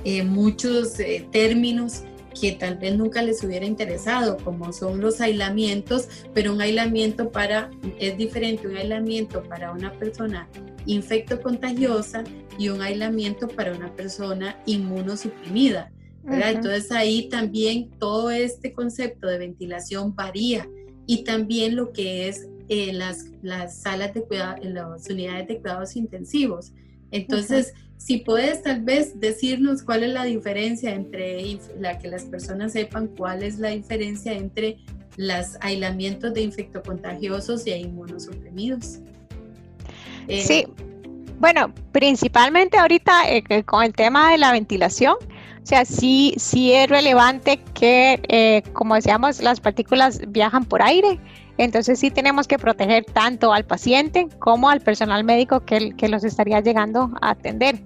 eh, 0.04 0.24
muchos 0.24 1.00
eh, 1.00 1.28
términos 1.32 2.04
que 2.40 2.52
tal 2.52 2.78
vez 2.78 2.96
nunca 2.96 3.24
les 3.24 3.44
hubiera 3.44 3.66
interesado, 3.66 4.38
como 4.38 4.72
son 4.72 5.02
los 5.02 5.20
aislamientos, 5.20 6.08
pero 6.36 6.54
un 6.54 6.62
aislamiento 6.62 7.32
para, 7.32 7.72
es 8.00 8.16
diferente 8.16 8.68
un 8.68 8.78
aislamiento 8.78 9.42
para 9.42 9.72
una 9.72 9.92
persona 9.94 10.48
infecto 10.86 11.42
contagiosa 11.42 12.24
y 12.60 12.70
un 12.70 12.82
aislamiento 12.82 13.48
para 13.48 13.74
una 13.74 13.92
persona 13.96 14.56
inmunosuprimida. 14.68 15.92
¿Verdad? 16.28 16.52
Entonces 16.52 16.92
ahí 16.92 17.30
también 17.30 17.90
todo 18.00 18.30
este 18.32 18.74
concepto 18.74 19.28
de 19.28 19.38
ventilación 19.38 20.14
varía 20.16 20.68
y 21.06 21.24
también 21.24 21.76
lo 21.76 21.94
que 21.94 22.28
es 22.28 22.48
eh, 22.70 22.92
las, 22.92 23.26
las 23.42 23.82
salas 23.82 24.14
de 24.14 24.22
cuidado, 24.24 24.62
en 24.62 24.74
las 24.74 25.10
unidades 25.10 25.48
de 25.48 25.60
cuidados 25.60 25.96
intensivos. 25.96 26.74
Entonces, 27.12 27.74
si 27.98 28.18
puedes 28.18 28.62
tal 28.62 28.82
vez 28.82 29.20
decirnos 29.20 29.84
cuál 29.84 30.04
es 30.04 30.14
la 30.14 30.26
diferencia 30.26 30.94
entre, 30.94 31.60
la 31.80 31.98
que 31.98 32.10
las 32.10 32.26
personas 32.26 32.74
sepan 32.74 33.08
cuál 33.08 33.44
es 33.44 33.58
la 33.58 33.70
diferencia 33.70 34.34
entre 34.34 34.78
los 35.16 35.58
aislamientos 35.62 36.34
de 36.34 36.42
infectocontagiosos 36.42 37.66
y 37.66 37.72
inmunosuprimidos. 37.72 39.00
Eh, 40.28 40.42
sí, 40.42 40.68
bueno, 41.40 41.74
principalmente 41.92 42.78
ahorita 42.78 43.32
eh, 43.32 43.64
con 43.64 43.84
el 43.84 43.94
tema 43.94 44.32
de 44.32 44.38
la 44.38 44.52
ventilación, 44.52 45.16
o 45.68 45.70
sea, 45.70 45.84
sí, 45.84 46.34
sí 46.38 46.72
es 46.72 46.88
relevante 46.88 47.60
que, 47.74 48.64
como 48.72 48.96
decíamos, 48.96 49.42
las 49.42 49.60
partículas 49.60 50.22
viajan 50.30 50.64
por 50.64 50.82
aire 50.82 51.20
entonces 51.58 52.00
sí 52.00 52.10
tenemos 52.10 52.48
que 52.48 52.58
proteger 52.58 53.04
tanto 53.04 53.52
al 53.52 53.66
paciente 53.66 54.28
como 54.40 54.70
al 54.70 54.80
personal 54.80 55.26
médico 55.26 55.66
que, 55.66 55.94
que 55.96 56.08
los 56.08 56.24
estaría 56.24 56.62
llegando 56.62 57.12
a 57.22 57.32
atender. 57.32 57.82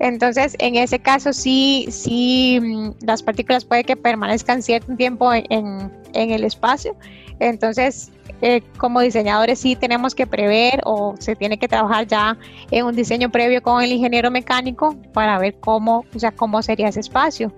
Entonces, 0.00 0.54
en 0.58 0.76
ese 0.76 0.98
caso 0.98 1.32
sí, 1.32 1.86
sí, 1.90 2.60
mm, 2.60 3.04
las 3.06 3.22
partículas 3.22 3.64
puede 3.64 3.84
que 3.84 3.96
permanezcan 3.96 4.62
cierto 4.62 4.94
tiempo 4.96 5.32
en, 5.32 5.90
en 6.12 6.30
el 6.30 6.44
espacio. 6.44 6.94
Entonces, 7.40 8.10
eh, 8.40 8.62
como 8.78 9.00
diseñadores 9.00 9.58
sí 9.58 9.74
tenemos 9.74 10.14
que 10.14 10.26
prever 10.26 10.80
o 10.84 11.14
se 11.18 11.34
tiene 11.34 11.58
que 11.58 11.66
trabajar 11.66 12.06
ya 12.06 12.36
en 12.70 12.86
un 12.86 12.94
diseño 12.94 13.30
previo 13.30 13.62
con 13.62 13.82
el 13.82 13.90
ingeniero 13.90 14.30
mecánico 14.30 14.96
para 15.12 15.38
ver 15.38 15.56
cómo, 15.58 16.04
o 16.14 16.18
sea, 16.18 16.30
cómo 16.30 16.62
sería 16.62 16.88
ese 16.88 17.00
espacio. 17.00 17.52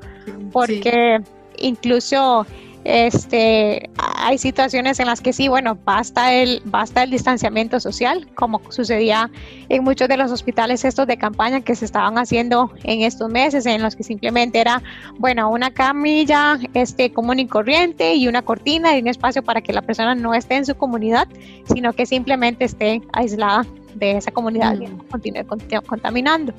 Porque 0.53 1.21
incluso 1.59 2.47
este, 2.85 3.91
hay 4.17 4.39
situaciones 4.39 5.01
en 5.01 5.07
las 5.07 5.21
que 5.21 5.33
sí, 5.33 5.49
bueno, 5.49 5.79
basta 5.85 6.33
el, 6.33 6.63
basta 6.65 7.03
el 7.03 7.11
distanciamiento 7.11 7.79
social, 7.79 8.27
como 8.35 8.61
sucedía 8.71 9.31
en 9.69 9.85
muchos 9.85 10.09
de 10.09 10.17
los 10.17 10.31
hospitales 10.31 10.85
estos 10.85 11.07
de 11.07 11.19
campaña 11.19 11.61
que 11.61 11.75
se 11.75 11.85
estaban 11.85 12.17
haciendo 12.17 12.73
en 12.85 13.03
estos 13.03 13.31
meses, 13.31 13.67
en 13.67 13.83
los 13.83 13.97
que 13.97 14.03
simplemente 14.03 14.61
era, 14.61 14.83
bueno, 15.19 15.51
una 15.51 15.73
camilla 15.73 16.59
este, 16.75 17.13
común 17.13 17.39
y 17.39 17.47
corriente 17.47 18.15
y 18.15 18.29
una 18.29 18.43
cortina 18.43 18.97
y 18.97 19.01
un 19.03 19.09
espacio 19.09 19.43
para 19.43 19.61
que 19.61 19.73
la 19.73 19.83
persona 19.83 20.15
no 20.15 20.35
esté 20.35 20.57
en 20.57 20.67
su 20.67 20.75
comunidad, 20.75 21.29
sino 21.73 21.93
que 21.93 22.07
simplemente 22.07 22.65
esté 22.65 23.03
aislada 23.13 23.67
de 23.95 24.17
esa 24.17 24.31
comunidad 24.31 24.79
y 24.81 24.87
no 24.87 25.05
continúe 25.09 25.45
contaminando. 25.87 26.55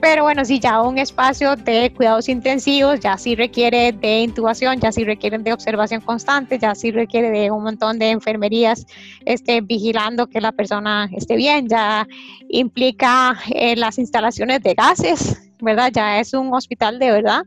Pero 0.00 0.22
bueno, 0.22 0.44
si 0.44 0.60
ya 0.60 0.80
un 0.80 0.98
espacio 0.98 1.56
de 1.56 1.92
cuidados 1.92 2.28
intensivos 2.28 3.00
ya 3.00 3.18
sí 3.18 3.34
requiere 3.34 3.92
de 3.92 4.20
intubación, 4.20 4.78
ya 4.78 4.92
sí 4.92 5.04
requieren 5.04 5.42
de 5.42 5.52
observación 5.52 6.00
constante, 6.00 6.58
ya 6.58 6.74
sí 6.76 6.92
requiere 6.92 7.30
de 7.30 7.50
un 7.50 7.64
montón 7.64 7.98
de 7.98 8.10
enfermerías 8.10 8.86
este, 9.24 9.60
vigilando 9.60 10.28
que 10.28 10.40
la 10.40 10.52
persona 10.52 11.08
esté 11.16 11.34
bien, 11.34 11.68
ya 11.68 12.06
implica 12.48 13.38
eh, 13.52 13.74
las 13.74 13.98
instalaciones 13.98 14.62
de 14.62 14.74
gases, 14.74 15.50
¿verdad? 15.60 15.90
Ya 15.92 16.20
es 16.20 16.32
un 16.32 16.54
hospital 16.54 17.00
de 17.00 17.10
verdad, 17.10 17.42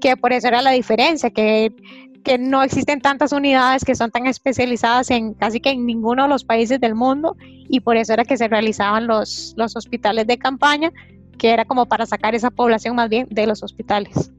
que 0.00 0.16
por 0.16 0.32
eso 0.32 0.46
era 0.46 0.62
la 0.62 0.70
diferencia, 0.70 1.30
que 1.30 1.72
que 2.24 2.36
no 2.36 2.62
existen 2.62 3.00
tantas 3.00 3.32
unidades 3.32 3.84
que 3.84 3.94
son 3.94 4.10
tan 4.10 4.26
especializadas 4.26 5.10
en 5.10 5.32
casi 5.32 5.60
que 5.60 5.70
en 5.70 5.86
ninguno 5.86 6.24
de 6.24 6.28
los 6.28 6.44
países 6.44 6.78
del 6.78 6.94
mundo 6.94 7.36
y 7.40 7.80
por 7.80 7.96
eso 7.96 8.12
era 8.12 8.24
que 8.24 8.36
se 8.36 8.48
realizaban 8.48 9.06
los, 9.06 9.54
los 9.56 9.76
hospitales 9.76 10.26
de 10.26 10.36
campaña 10.36 10.92
que 11.38 11.50
era 11.50 11.64
como 11.64 11.86
para 11.86 12.04
sacar 12.04 12.34
esa 12.34 12.50
población 12.50 12.96
más 12.96 13.08
bien 13.08 13.26
de 13.30 13.46
los 13.46 13.62
hospitales. 13.62 14.30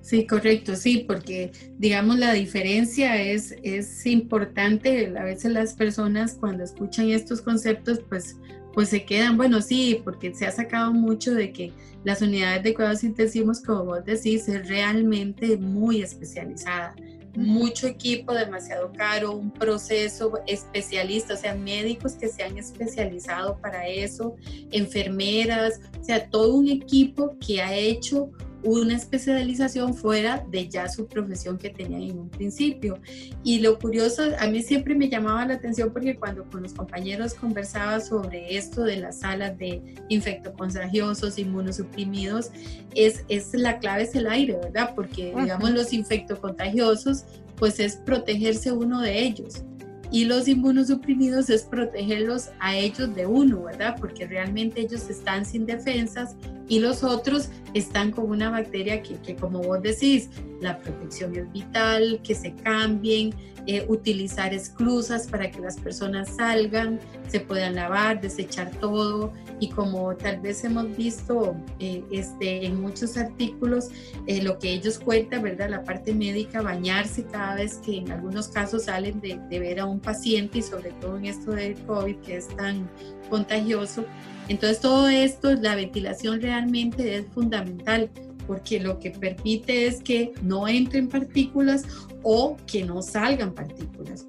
Sí, 0.00 0.26
correcto, 0.26 0.74
sí, 0.74 1.04
porque 1.06 1.52
digamos 1.76 2.18
la 2.18 2.32
diferencia 2.32 3.20
es, 3.20 3.54
es 3.62 4.06
importante. 4.06 5.12
A 5.18 5.24
veces 5.24 5.52
las 5.52 5.74
personas 5.74 6.34
cuando 6.40 6.64
escuchan 6.64 7.10
estos 7.10 7.42
conceptos, 7.42 8.00
pues, 8.08 8.36
pues 8.72 8.88
se 8.88 9.04
quedan, 9.04 9.36
bueno, 9.36 9.60
sí, 9.60 10.00
porque 10.02 10.34
se 10.34 10.46
ha 10.46 10.50
sacado 10.50 10.94
mucho 10.94 11.34
de 11.34 11.52
que 11.52 11.72
las 12.04 12.22
unidades 12.22 12.62
de 12.62 12.74
cuidados 12.74 13.04
intensivos, 13.04 13.60
como 13.60 13.84
vos 13.84 14.04
decís, 14.04 14.48
es 14.48 14.66
realmente 14.66 15.58
muy 15.58 16.00
especializada 16.00 16.94
mucho 17.34 17.86
equipo, 17.86 18.32
demasiado 18.32 18.92
caro, 18.92 19.32
un 19.32 19.50
proceso 19.50 20.32
especialista, 20.46 21.34
o 21.34 21.36
sea, 21.36 21.54
médicos 21.54 22.14
que 22.14 22.28
se 22.28 22.42
han 22.42 22.58
especializado 22.58 23.58
para 23.60 23.86
eso, 23.86 24.36
enfermeras, 24.70 25.80
o 26.00 26.04
sea, 26.04 26.28
todo 26.28 26.54
un 26.54 26.68
equipo 26.68 27.36
que 27.38 27.62
ha 27.62 27.74
hecho 27.74 28.30
una 28.62 28.96
especialización 28.96 29.94
fuera 29.94 30.44
de 30.50 30.68
ya 30.68 30.88
su 30.88 31.06
profesión 31.06 31.58
que 31.58 31.70
tenían 31.70 32.02
en 32.02 32.18
un 32.18 32.28
principio. 32.28 32.98
Y 33.44 33.60
lo 33.60 33.78
curioso, 33.78 34.22
a 34.38 34.46
mí 34.48 34.62
siempre 34.62 34.94
me 34.94 35.08
llamaba 35.08 35.46
la 35.46 35.54
atención 35.54 35.92
porque 35.92 36.16
cuando 36.16 36.44
con 36.44 36.62
los 36.62 36.72
compañeros 36.72 37.34
conversaba 37.34 38.00
sobre 38.00 38.56
esto 38.56 38.82
de 38.82 38.96
las 38.96 39.20
salas 39.20 39.56
de 39.58 39.82
infectocontagiosos, 40.08 41.38
inmunosuprimidos, 41.38 42.50
es, 42.94 43.24
es 43.28 43.54
la 43.54 43.78
clave 43.78 44.02
es 44.04 44.14
el 44.14 44.26
aire, 44.26 44.56
¿verdad? 44.56 44.92
Porque 44.94 45.34
digamos 45.38 45.70
los 45.70 45.92
infectocontagiosos, 45.92 47.24
pues 47.56 47.80
es 47.80 47.96
protegerse 47.96 48.72
uno 48.72 49.00
de 49.00 49.22
ellos 49.22 49.64
y 50.10 50.24
los 50.24 50.48
inmunosuprimidos 50.48 51.50
es 51.50 51.62
protegerlos 51.62 52.50
a 52.60 52.76
ellos 52.76 53.14
de 53.14 53.26
uno, 53.26 53.64
¿verdad? 53.64 53.96
Porque 54.00 54.26
realmente 54.26 54.80
ellos 54.80 55.08
están 55.10 55.44
sin 55.44 55.66
defensas, 55.66 56.34
y 56.68 56.80
los 56.80 57.02
otros 57.02 57.48
están 57.74 58.10
con 58.12 58.30
una 58.30 58.50
bacteria 58.50 59.02
que, 59.02 59.16
que 59.16 59.36
como 59.36 59.60
vos 59.60 59.82
decís, 59.82 60.28
la 60.60 60.78
protección 60.78 61.34
es 61.36 61.50
vital, 61.52 62.20
que 62.22 62.34
se 62.34 62.54
cambien, 62.54 63.34
eh, 63.70 63.84
utilizar 63.86 64.54
esclusas 64.54 65.26
para 65.26 65.50
que 65.50 65.60
las 65.60 65.76
personas 65.76 66.36
salgan, 66.36 66.98
se 67.28 67.40
puedan 67.40 67.74
lavar, 67.74 68.18
desechar 68.18 68.70
todo 68.80 69.30
y 69.60 69.68
como 69.68 70.16
tal 70.16 70.40
vez 70.40 70.64
hemos 70.64 70.96
visto 70.96 71.54
eh, 71.78 72.02
este, 72.10 72.64
en 72.64 72.80
muchos 72.80 73.18
artículos, 73.18 73.90
eh, 74.26 74.42
lo 74.42 74.58
que 74.58 74.72
ellos 74.72 74.98
cuentan, 74.98 75.42
¿verdad? 75.42 75.68
La 75.68 75.84
parte 75.84 76.14
médica, 76.14 76.62
bañarse 76.62 77.24
cada 77.24 77.56
vez 77.56 77.74
que 77.84 77.98
en 77.98 78.10
algunos 78.10 78.48
casos 78.48 78.84
salen 78.84 79.20
de, 79.20 79.38
de 79.50 79.58
ver 79.58 79.80
a 79.80 79.84
un 79.84 80.00
paciente 80.00 80.60
y 80.60 80.62
sobre 80.62 80.92
todo 80.92 81.18
en 81.18 81.26
esto 81.26 81.50
del 81.50 81.74
COVID 81.84 82.16
que 82.20 82.38
es 82.38 82.48
tan 82.48 82.88
contagioso. 83.28 84.04
Entonces 84.48 84.80
todo 84.80 85.08
esto, 85.08 85.54
la 85.54 85.74
ventilación 85.74 86.40
realmente 86.40 87.16
es 87.16 87.26
fundamental 87.28 88.10
porque 88.46 88.80
lo 88.80 88.98
que 88.98 89.10
permite 89.10 89.86
es 89.86 90.02
que 90.02 90.32
no 90.42 90.66
entren 90.66 91.08
partículas 91.08 91.84
o 92.22 92.56
que 92.66 92.82
no 92.84 93.02
salgan 93.02 93.52
partículas. 93.52 94.24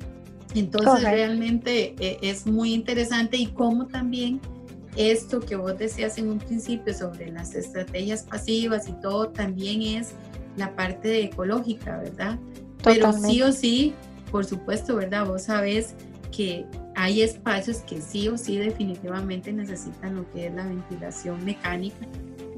Entonces 0.53 1.03
realmente 1.03 1.95
eh, 1.99 2.17
es 2.21 2.45
muy 2.45 2.73
interesante 2.73 3.37
y 3.37 3.47
como 3.47 3.87
también 3.87 4.41
esto 4.95 5.39
que 5.39 5.55
vos 5.55 5.77
decías 5.77 6.17
en 6.17 6.29
un 6.29 6.39
principio 6.39 6.93
sobre 6.93 7.31
las 7.31 7.55
estrategias 7.55 8.23
pasivas 8.23 8.89
y 8.89 8.93
todo 8.93 9.29
también 9.29 9.81
es 9.81 10.09
la 10.57 10.75
parte 10.75 11.23
ecológica, 11.23 11.97
¿verdad? 11.97 12.37
Pero 12.83 13.13
sí 13.13 13.41
o 13.41 13.51
sí, 13.51 13.93
por 14.31 14.45
supuesto, 14.45 14.95
¿verdad? 14.95 15.25
Vos 15.27 15.43
sabés 15.43 15.95
que 16.31 16.65
hay 17.01 17.21
espacios 17.21 17.77
que 17.77 18.01
sí 18.01 18.27
o 18.27 18.37
sí 18.37 18.57
definitivamente 18.57 19.53
necesitan 19.53 20.15
lo 20.15 20.29
que 20.31 20.47
es 20.47 20.53
la 20.53 20.65
ventilación 20.65 21.43
mecánica 21.45 22.05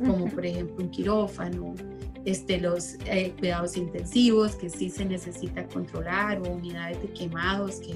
como 0.06 0.26
por 0.30 0.46
ejemplo 0.46 0.84
un 0.84 0.90
quirófano, 0.90 1.76
este, 2.26 2.60
los 2.60 2.96
eh, 3.06 3.34
cuidados 3.40 3.78
intensivos 3.78 4.56
que 4.56 4.70
sí 4.70 4.90
se 4.90 5.06
necesita 5.06 5.68
controlar 5.68 6.40
o 6.40 6.52
unidades 6.52 7.02
de 7.02 7.10
quemados 7.10 7.76
que, 7.76 7.96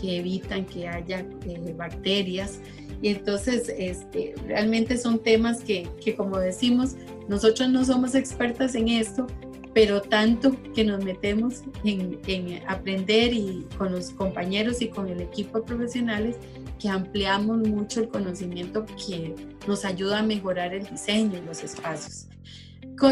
que 0.00 0.18
evitan 0.18 0.64
que 0.64 0.88
haya 0.88 1.20
eh, 1.46 1.74
bacterias. 1.76 2.60
Y 3.02 3.08
entonces 3.08 3.72
este, 3.76 4.34
realmente 4.46 4.96
son 4.96 5.18
temas 5.18 5.60
que, 5.60 5.88
que, 6.02 6.14
como 6.14 6.38
decimos, 6.38 6.96
nosotros 7.28 7.68
no 7.68 7.84
somos 7.84 8.14
expertas 8.14 8.74
en 8.74 8.88
esto, 8.88 9.26
pero 9.74 10.00
tanto 10.00 10.56
que 10.72 10.84
nos 10.84 11.04
metemos 11.04 11.64
en, 11.82 12.20
en, 12.28 12.62
aprender 12.68 13.34
y 13.34 13.66
con 13.76 13.92
los 13.92 14.10
compañeros 14.10 14.80
y 14.80 14.88
con 14.88 15.08
el 15.08 15.20
equipo 15.20 15.58
de 15.58 15.64
profesionales 15.64 16.36
que 16.78 16.88
ampliamos 16.88 17.58
mucho 17.58 18.00
el 18.00 18.08
conocimiento 18.08 18.86
que 18.86 19.34
nos 19.66 19.84
ayuda 19.84 20.20
a 20.20 20.22
mejorar 20.22 20.72
el 20.72 20.86
diseño 20.86 21.38
y 21.38 21.46
los 21.46 21.62
espacios. 21.64 22.28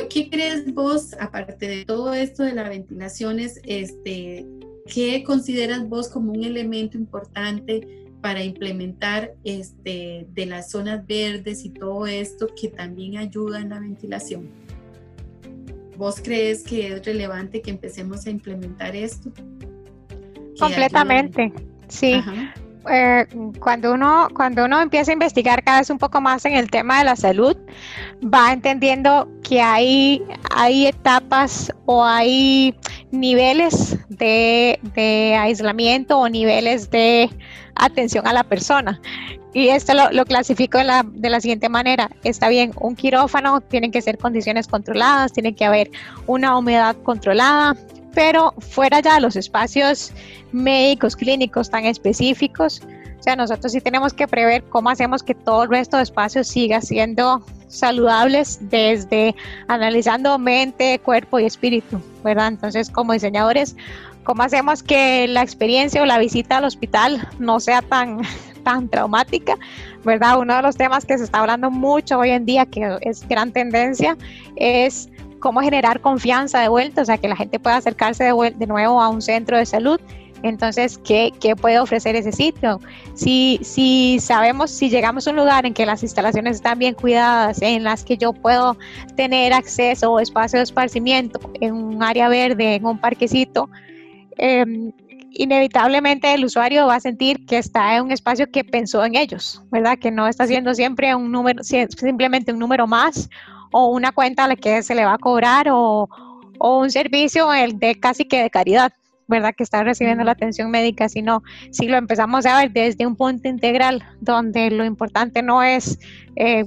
¿Qué 0.09 0.31
crees 0.31 0.73
vos, 0.73 1.14
aparte 1.19 1.66
de 1.66 1.85
todo 1.85 2.14
esto 2.14 2.45
de 2.45 2.52
las 2.52 2.69
ventilaciones, 2.69 3.61
este, 3.64 4.47
qué 4.87 5.25
consideras 5.25 5.88
vos 5.88 6.09
como 6.09 6.33
un 6.33 6.45
elemento 6.45 6.97
importante 6.97 8.07
para 8.21 8.45
implementar 8.45 9.35
este, 9.42 10.26
de 10.33 10.47
las 10.47 10.71
zonas 10.71 11.04
verdes 11.07 11.64
y 11.64 11.71
todo 11.71 12.07
esto 12.07 12.47
que 12.54 12.69
también 12.69 13.16
ayuda 13.16 13.61
en 13.61 13.71
la 13.71 13.81
ventilación? 13.81 14.62
¿Vos 16.03 16.21
crees 16.21 16.65
que 16.65 16.89
es 16.89 17.07
relevante 17.07 17.63
que 17.63 17.71
empecemos 17.71 18.27
a 18.27 18.31
implementar 18.31 18.97
esto? 18.97 19.31
Completamente, 20.59 21.53
sí. 21.87 22.21
Eh, 22.91 23.25
cuando, 23.61 23.93
uno, 23.93 24.27
cuando 24.35 24.65
uno 24.65 24.81
empieza 24.81 25.13
a 25.13 25.15
investigar 25.15 25.63
cada 25.63 25.79
vez 25.79 25.91
un 25.91 25.99
poco 25.99 26.21
más 26.21 26.45
en 26.45 26.55
el 26.55 26.69
tema 26.73 26.99
de 26.99 27.05
la 27.05 27.15
salud, 27.15 27.57
va 28.21 28.53
entendiendo 28.53 29.29
que 29.45 29.61
hay, 29.61 30.21
hay 30.51 30.89
etapas 30.89 31.73
o 31.87 32.05
hay 32.05 32.75
niveles 33.13 33.97
de, 34.09 34.81
aislamiento 35.39 36.19
o 36.19 36.29
niveles 36.29 36.91
de 36.91 37.31
atención 37.75 38.26
a 38.26 38.33
la 38.33 38.45
persona. 38.45 39.00
Y 39.55 39.69
esto 39.69 39.93
lo, 40.12 40.25
clasifico 40.25 40.79
de 40.79 40.85
la, 40.85 41.05
de 41.07 41.29
la, 41.29 41.41
siguiente 41.41 41.69
manera. 41.69 42.11
Está 42.25 42.49
bien, 42.49 42.73
un 42.81 42.97
quirófano, 42.97 43.61
tienen 43.61 43.93
que 43.93 44.00
ser 44.00 44.17
condiciones 44.17 44.67
controladas, 44.67 45.33
tiene 45.33 45.55
que 45.55 45.64
haber 45.64 45.91
una 46.26 46.57
humedad 46.57 46.97
controlada, 47.02 47.76
pero 48.14 48.55
fuera 48.59 49.00
ya 49.00 49.17
de 49.17 49.21
los 49.21 49.37
espacios 49.37 50.12
médicos, 50.52 51.17
clínicos 51.17 51.69
tan 51.71 51.85
específicos, 51.85 52.83
o 53.23 53.25
sea, 53.25 53.37
nosotros 53.37 53.71
sí 53.71 53.81
tenemos 53.81 54.12
que 54.12 54.26
prever 54.26 54.64
cómo 54.64 54.91
hacemos 54.91 55.23
que 55.23 55.37
todo 55.37 55.62
el 55.62 55.71
resto 55.71 55.97
de 55.97 56.02
espacios 56.02 56.49
siga 56.49 56.81
siendo 56.81 57.41
saludables 57.69 58.59
desde 58.62 59.37
analizando 59.68 60.40
mente, 60.40 60.99
cuerpo 60.99 61.38
y 61.38 61.44
espíritu, 61.44 62.03
¿verdad? 62.25 62.49
Entonces, 62.49 62.90
como 62.90 63.12
diseñadores, 63.12 63.77
¿cómo 64.25 64.43
hacemos 64.43 64.83
que 64.83 65.27
la 65.29 65.43
experiencia 65.43 66.03
o 66.03 66.07
la 66.07 66.19
visita 66.19 66.59
al 66.59 66.65
hospital 66.65 67.29
no 67.39 67.61
sea 67.61 67.83
tan, 67.83 68.21
tan 68.65 68.89
traumática, 68.89 69.57
¿verdad? 70.05 70.39
Uno 70.39 70.57
de 70.57 70.63
los 70.63 70.77
temas 70.77 71.05
que 71.05 71.19
se 71.19 71.25
está 71.25 71.41
hablando 71.41 71.71
mucho 71.71 72.19
hoy 72.19 72.31
en 72.31 72.45
día, 72.45 72.67
que 72.67 72.99
es 73.03 73.27
gran 73.29 73.53
tendencia, 73.53 74.17
es 74.57 75.09
cómo 75.41 75.61
generar 75.61 76.01
confianza 76.01 76.61
de 76.61 76.69
vuelta, 76.69 77.03
o 77.03 77.05
sea, 77.05 77.19
que 77.19 77.29
la 77.29 77.37
gente 77.37 77.59
pueda 77.59 77.77
acercarse 77.77 78.25
de, 78.25 78.55
de 78.57 78.67
nuevo 78.67 79.01
a 79.01 79.09
un 79.09 79.21
centro 79.21 79.59
de 79.59 79.67
salud. 79.67 80.01
Entonces, 80.43 80.99
¿qué, 80.99 81.33
¿qué, 81.41 81.55
puede 81.55 81.79
ofrecer 81.79 82.17
ese 82.17 82.33
sitio? 82.33 82.81
Si, 83.15 83.61
si 83.63 84.19
sabemos, 84.21 84.71
si 84.71 84.91
llegamos 84.91 85.27
a 85.27 85.31
un 85.31 85.37
lugar 85.37 85.67
en 85.67 85.75
que 85.75 85.87
las 85.87 86.03
instalaciones 86.03 86.57
están 86.57 86.79
bien 86.79 86.95
cuidadas, 86.95 87.63
en 87.63 87.85
las 87.85 88.05
que 88.05 88.17
yo 88.17 88.33
puedo 88.33 88.77
tener 89.17 89.53
acceso 89.53 90.13
o 90.13 90.19
espacio 90.19 90.59
de 90.59 90.65
esparcimiento 90.65 91.39
en 91.61 91.75
un 91.75 92.03
área 92.03 92.29
verde, 92.29 92.75
en 92.75 92.85
un 92.85 92.99
parquecito, 92.99 93.71
em, 94.37 94.92
inevitablemente 95.35 96.33
el 96.35 96.45
usuario 96.45 96.87
va 96.87 96.97
a 96.97 97.01
sentir 97.01 97.47
que 97.47 97.59
está 97.59 97.97
en 97.97 98.05
un 98.05 98.12
espacio 98.12 98.51
que 98.51 98.64
pensó 98.64 99.05
en 99.05 99.16
ellos, 99.16 99.62
¿verdad? 99.71 99.99
Que 99.99 100.11
no 100.11 100.29
está 100.29 100.47
siendo 100.47 100.75
siempre 100.75 101.14
un 101.14 101.33
número, 101.33 101.62
simplemente 101.64 102.53
un 102.53 102.59
número 102.59 102.87
más 102.87 103.31
o 103.73 103.88
una 103.88 104.12
cuenta 104.12 104.45
a 104.45 104.49
la 104.49 104.57
que 104.57 104.83
se 104.83 104.95
le 104.95 105.05
va 105.05 105.14
a 105.14 105.18
cobrar 105.18 105.68
o, 105.71 106.09
un 106.59 106.90
servicio 106.92 107.49
de 107.75 107.99
casi 107.99 108.25
que 108.25 108.40
de 108.40 108.49
caridad, 108.49 108.92
¿verdad? 109.27 109.53
Que 109.57 109.64
está 109.64 109.83
recibiendo 109.83 110.23
la 110.23 110.33
atención 110.33 110.71
médica, 110.71 111.09
sino 111.09 111.42
si 111.73 111.88
lo 111.88 111.97
empezamos 111.97 112.47
a 112.47 112.57
ver 112.59 112.71
desde 112.71 113.05
un 113.05 113.16
punto 113.16 113.49
integral, 113.49 114.05
donde 114.21 114.71
lo 114.71 114.85
importante 114.85 115.42
no 115.42 115.64
es, 115.64 115.99
eh, 116.37 116.64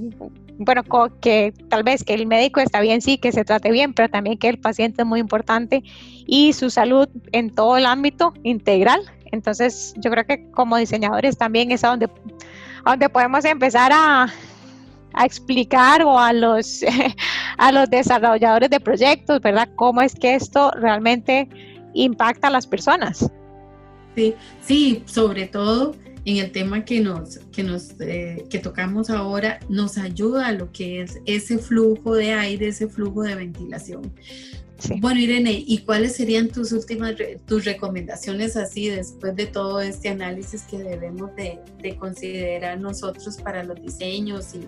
bueno, 0.58 0.82
que 1.20 1.52
tal 1.68 1.82
vez 1.82 2.04
que 2.04 2.14
el 2.14 2.26
médico 2.26 2.60
está 2.60 2.80
bien, 2.80 3.00
sí, 3.00 3.18
que 3.18 3.32
se 3.32 3.44
trate 3.44 3.70
bien, 3.70 3.94
pero 3.94 4.08
también 4.08 4.38
que 4.38 4.48
el 4.48 4.58
paciente 4.58 5.02
es 5.02 5.08
muy 5.08 5.20
importante 5.20 5.82
y 6.26 6.52
su 6.52 6.70
salud 6.70 7.08
en 7.32 7.54
todo 7.54 7.76
el 7.76 7.86
ámbito 7.86 8.32
integral. 8.42 9.00
Entonces, 9.32 9.94
yo 9.98 10.10
creo 10.10 10.24
que 10.24 10.50
como 10.52 10.76
diseñadores 10.76 11.36
también 11.36 11.70
es 11.72 11.82
donde, 11.82 12.08
donde 12.84 13.08
podemos 13.08 13.44
empezar 13.44 13.92
a, 13.92 14.32
a 15.12 15.24
explicar 15.24 16.02
o 16.02 16.18
a 16.18 16.32
los, 16.32 16.84
a 17.58 17.72
los 17.72 17.90
desarrolladores 17.90 18.70
de 18.70 18.80
proyectos, 18.80 19.40
¿verdad? 19.40 19.68
Cómo 19.76 20.02
es 20.02 20.14
que 20.14 20.34
esto 20.34 20.70
realmente 20.72 21.48
impacta 21.94 22.48
a 22.48 22.50
las 22.50 22.66
personas. 22.66 23.30
Sí, 24.14 24.34
sí, 24.62 25.02
sobre 25.06 25.46
todo 25.46 25.94
en 26.26 26.38
el 26.38 26.50
tema 26.50 26.84
que 26.84 27.00
nos, 27.00 27.38
que 27.52 27.62
nos 27.62 27.92
eh, 28.00 28.44
que 28.50 28.58
tocamos 28.58 29.10
ahora, 29.10 29.60
nos 29.68 29.96
ayuda 29.96 30.48
a 30.48 30.52
lo 30.52 30.72
que 30.72 31.00
es 31.00 31.20
ese 31.24 31.56
flujo 31.56 32.16
de 32.16 32.32
aire, 32.32 32.68
ese 32.68 32.88
flujo 32.88 33.22
de 33.22 33.36
ventilación. 33.36 34.12
Bueno, 34.98 35.20
Irene, 35.20 35.64
¿y 35.66 35.78
cuáles 35.78 36.16
serían 36.16 36.48
tus 36.48 36.72
últimas, 36.72 37.14
tus 37.46 37.64
recomendaciones 37.64 38.56
así 38.56 38.90
después 38.90 39.34
de 39.34 39.46
todo 39.46 39.80
este 39.80 40.10
análisis 40.10 40.62
que 40.64 40.78
debemos 40.78 41.34
de, 41.34 41.60
de 41.80 41.96
considerar 41.96 42.78
nosotros 42.78 43.38
para 43.38 43.64
los 43.64 43.80
diseños 43.80 44.54
y, 44.54 44.66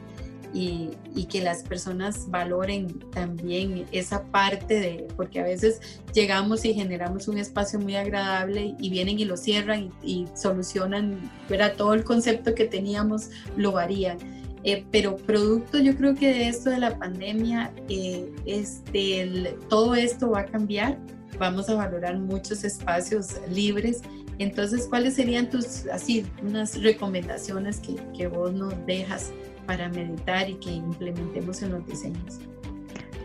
y, 0.52 0.90
que 1.28 1.42
las 1.42 1.62
personas 1.62 2.30
valoren 2.30 3.00
también 3.10 3.84
esa 3.92 4.24
parte 4.24 4.80
de, 4.80 5.08
porque 5.14 5.40
a 5.40 5.44
veces 5.44 5.80
llegamos 6.14 6.64
y 6.64 6.72
generamos 6.72 7.28
un 7.28 7.36
espacio 7.36 7.78
muy 7.78 7.96
agradable 7.96 8.74
y 8.78 8.88
vienen 8.88 9.18
y 9.18 9.26
lo 9.26 9.36
cierran 9.36 9.90
y, 10.02 10.26
solucionan, 10.34 11.30
era 11.50 11.74
todo 11.74 11.92
el 11.92 12.04
concepto 12.04 12.54
que 12.54 12.64
teníamos 12.64 13.30
lo 13.56 13.72
varían. 13.72 14.16
Eh, 14.64 14.84
pero 14.90 15.16
producto 15.16 15.78
yo 15.78 15.96
creo 15.96 16.14
que 16.14 16.28
de 16.28 16.48
esto 16.48 16.70
de 16.70 16.78
la 16.78 16.98
pandemia, 16.98 17.72
eh, 17.88 18.30
este, 18.46 19.56
todo 19.68 19.94
esto 19.94 20.30
va 20.30 20.40
a 20.40 20.46
cambiar, 20.46 20.98
vamos 21.38 21.68
a 21.68 21.74
valorar 21.74 22.18
muchos 22.18 22.64
espacios 22.64 23.36
libres. 23.50 24.00
Entonces, 24.38 24.86
¿cuáles 24.88 25.14
serían 25.14 25.50
tus, 25.50 25.86
así, 25.92 26.24
unas 26.42 26.80
recomendaciones 26.80 27.80
que, 27.80 27.96
que 28.16 28.28
vos 28.28 28.52
nos 28.52 28.74
dejas 28.86 29.32
para 29.68 29.90
meditar 29.90 30.48
y 30.48 30.54
que 30.54 30.70
implementemos 30.70 31.60
en 31.60 31.72
los 31.72 31.86
diseños. 31.86 32.40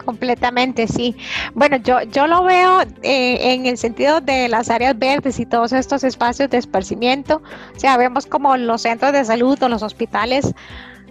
Completamente, 0.03 0.88
sí. 0.88 1.15
Bueno, 1.53 1.77
yo, 1.77 2.01
yo 2.01 2.27
lo 2.27 2.43
veo 2.43 2.82
eh, 3.01 3.53
en 3.53 3.65
el 3.65 3.77
sentido 3.77 4.19
de 4.19 4.49
las 4.49 4.69
áreas 4.69 4.99
verdes 4.99 5.39
y 5.39 5.45
todos 5.45 5.71
estos 5.71 6.03
espacios 6.03 6.49
de 6.49 6.58
esparcimiento. 6.58 7.41
O 7.73 7.79
sea, 7.79 7.95
vemos 7.95 8.25
como 8.25 8.58
los 8.58 8.82
centros 8.82 9.13
de 9.13 9.23
salud 9.23 9.58
o 9.63 9.69
los 9.69 9.84
hospitales, 9.84 10.53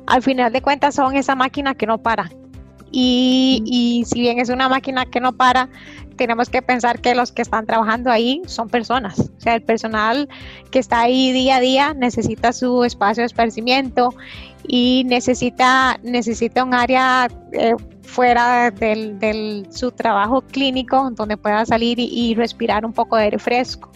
al 0.07 0.23
final 0.23 0.53
de 0.53 0.61
cuentas, 0.61 0.97
son 0.97 1.17
esa 1.17 1.35
máquina 1.35 1.75
que 1.75 1.87
no 1.87 1.97
para, 1.97 2.31
Y, 2.91 3.63
y 3.65 4.05
si 4.05 4.21
bien 4.21 4.39
es 4.39 4.51
una 4.51 4.69
máquina 4.69 5.07
que 5.07 5.21
no 5.21 5.33
para, 5.33 5.71
tenemos 6.17 6.51
que 6.51 6.63
pensar 6.63 7.01
que 7.01 7.15
los 7.15 7.33
que 7.33 7.43
están 7.43 7.67
trabajando 7.67 8.11
ahí 8.11 8.43
son 8.47 8.69
personas. 8.69 9.19
O 9.19 9.41
sea, 9.41 9.55
el 9.55 9.63
personal 9.63 10.29
que 10.71 10.79
está 10.79 11.01
ahí 11.01 11.33
día 11.33 11.57
a 11.57 11.61
día 11.61 11.95
necesita 11.95 12.53
su 12.53 12.85
espacio 12.85 13.23
de 13.23 13.27
esparcimiento 13.27 14.15
y 14.67 15.05
necesita, 15.07 15.99
necesita 16.03 16.65
un 16.65 16.75
área 16.75 17.29
eh, 17.53 17.75
fuera 18.03 18.71
del, 18.71 19.67
su 19.71 19.91
trabajo 19.91 20.43
clínico 20.43 21.11
donde 21.13 21.37
pueda 21.37 21.65
salir 21.65 21.99
y, 21.99 22.35
respirar 22.35 22.85
un 22.85 22.93
poco 22.93 23.17
de 23.17 23.25
aire 23.25 23.39
fresco. 23.39 23.91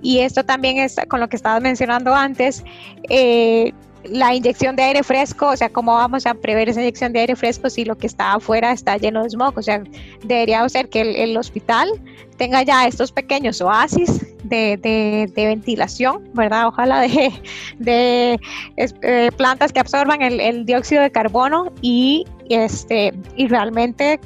Y 0.00 0.20
esto 0.20 0.44
también 0.44 0.78
es 0.78 0.96
con 1.08 1.18
lo 1.18 1.28
que 1.28 1.36
estaba 1.36 1.58
mencionando 1.58 2.14
antes. 2.14 2.64
Eh, 3.10 3.72
la 4.10 4.34
inyección 4.34 4.76
de 4.76 4.82
aire 4.82 5.02
fresco, 5.02 5.48
o 5.48 5.56
sea, 5.56 5.68
¿cómo 5.68 5.94
vamos 5.94 6.26
a 6.26 6.34
prever 6.34 6.68
esa 6.68 6.80
inyección 6.80 7.12
de 7.12 7.20
aire 7.20 7.36
fresco 7.36 7.70
si 7.70 7.84
lo 7.84 7.96
que 7.96 8.06
está 8.06 8.34
afuera 8.34 8.72
está 8.72 8.96
lleno 8.96 9.22
de 9.22 9.30
smog? 9.30 9.56
O 9.56 9.62
sea, 9.62 9.82
debería 10.24 10.68
ser 10.68 10.88
que 10.88 11.22
el, 11.22 11.36
hospital 11.36 11.88
tenga 12.36 12.62
ya 12.62 12.86
estos 12.86 13.12
pequeños 13.12 13.60
oasis 13.60 14.26
de, 14.44 15.30
ventilación, 15.34 16.28
¿verdad? 16.34 16.68
Ojalá 16.68 17.00
de, 17.00 17.32
de 17.78 18.40
eh, 18.76 19.30
plantas 19.36 19.72
que 19.72 19.80
absorban 19.80 20.22
el, 20.22 20.64
dióxido 20.64 21.02
de 21.02 21.10
carbono 21.10 21.72
y, 21.80 22.26
este, 22.48 23.12
y 23.36 23.48
realmente 23.48 24.20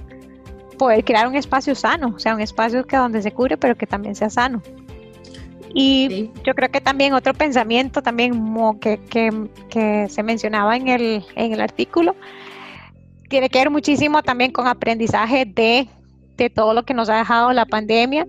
poder 0.78 1.04
crear 1.04 1.28
un 1.28 1.36
espacio 1.36 1.74
sano, 1.74 2.14
o 2.16 2.18
sea, 2.18 2.34
un 2.34 2.40
espacio 2.40 2.84
que 2.86 2.96
donde 2.96 3.22
se 3.22 3.32
cure, 3.32 3.56
pero 3.56 3.76
que 3.76 3.86
también 3.86 4.14
sea 4.14 4.30
sano. 4.30 4.62
Y 5.74 6.30
yo 6.44 6.54
creo 6.54 6.70
que 6.70 6.80
también 6.80 7.14
otro 7.14 7.34
pensamiento 7.34 8.02
también 8.02 8.32
que, 8.80 9.00
que, 9.70 10.06
se 10.08 10.22
mencionaba 10.22 10.76
en 10.76 10.88
el, 10.88 11.24
en 11.34 11.52
el 11.52 11.60
artículo 11.60 12.14
tiene 13.32 13.48
que 13.48 13.60
ver 13.60 13.70
muchísimo 13.70 14.22
también 14.22 14.52
con 14.52 14.66
aprendizaje 14.66 15.46
de, 15.46 15.88
de 16.36 16.50
todo 16.50 16.74
lo 16.74 16.82
que 16.82 16.92
nos 16.92 17.08
ha 17.08 17.16
dejado 17.16 17.50
la 17.54 17.64
pandemia. 17.64 18.26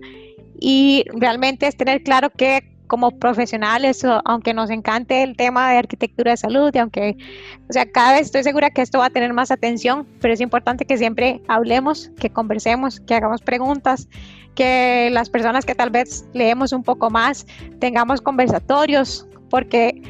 Y 0.58 1.04
realmente 1.12 1.66
es 1.66 1.76
tener 1.76 2.02
claro 2.02 2.30
que 2.30 2.73
como 2.94 3.10
profesionales, 3.10 4.06
aunque 4.24 4.54
nos 4.54 4.70
encante 4.70 5.24
el 5.24 5.36
tema 5.36 5.72
de 5.72 5.78
arquitectura 5.78 6.30
de 6.30 6.36
salud 6.36 6.70
y 6.72 6.78
aunque, 6.78 7.16
o 7.68 7.72
sea, 7.72 7.90
cada 7.90 8.12
vez 8.12 8.26
estoy 8.26 8.44
segura 8.44 8.70
que 8.70 8.82
esto 8.82 9.00
va 9.00 9.06
a 9.06 9.10
tener 9.10 9.32
más 9.32 9.50
atención, 9.50 10.06
pero 10.20 10.32
es 10.32 10.40
importante 10.40 10.84
que 10.84 10.96
siempre 10.96 11.40
hablemos, 11.48 12.12
que 12.20 12.30
conversemos, 12.30 13.00
que 13.00 13.16
hagamos 13.16 13.42
preguntas, 13.42 14.08
que 14.54 15.08
las 15.10 15.28
personas 15.28 15.64
que 15.64 15.74
tal 15.74 15.90
vez 15.90 16.24
leemos 16.34 16.72
un 16.72 16.84
poco 16.84 17.10
más 17.10 17.48
tengamos 17.80 18.20
conversatorios, 18.20 19.26
porque 19.50 20.00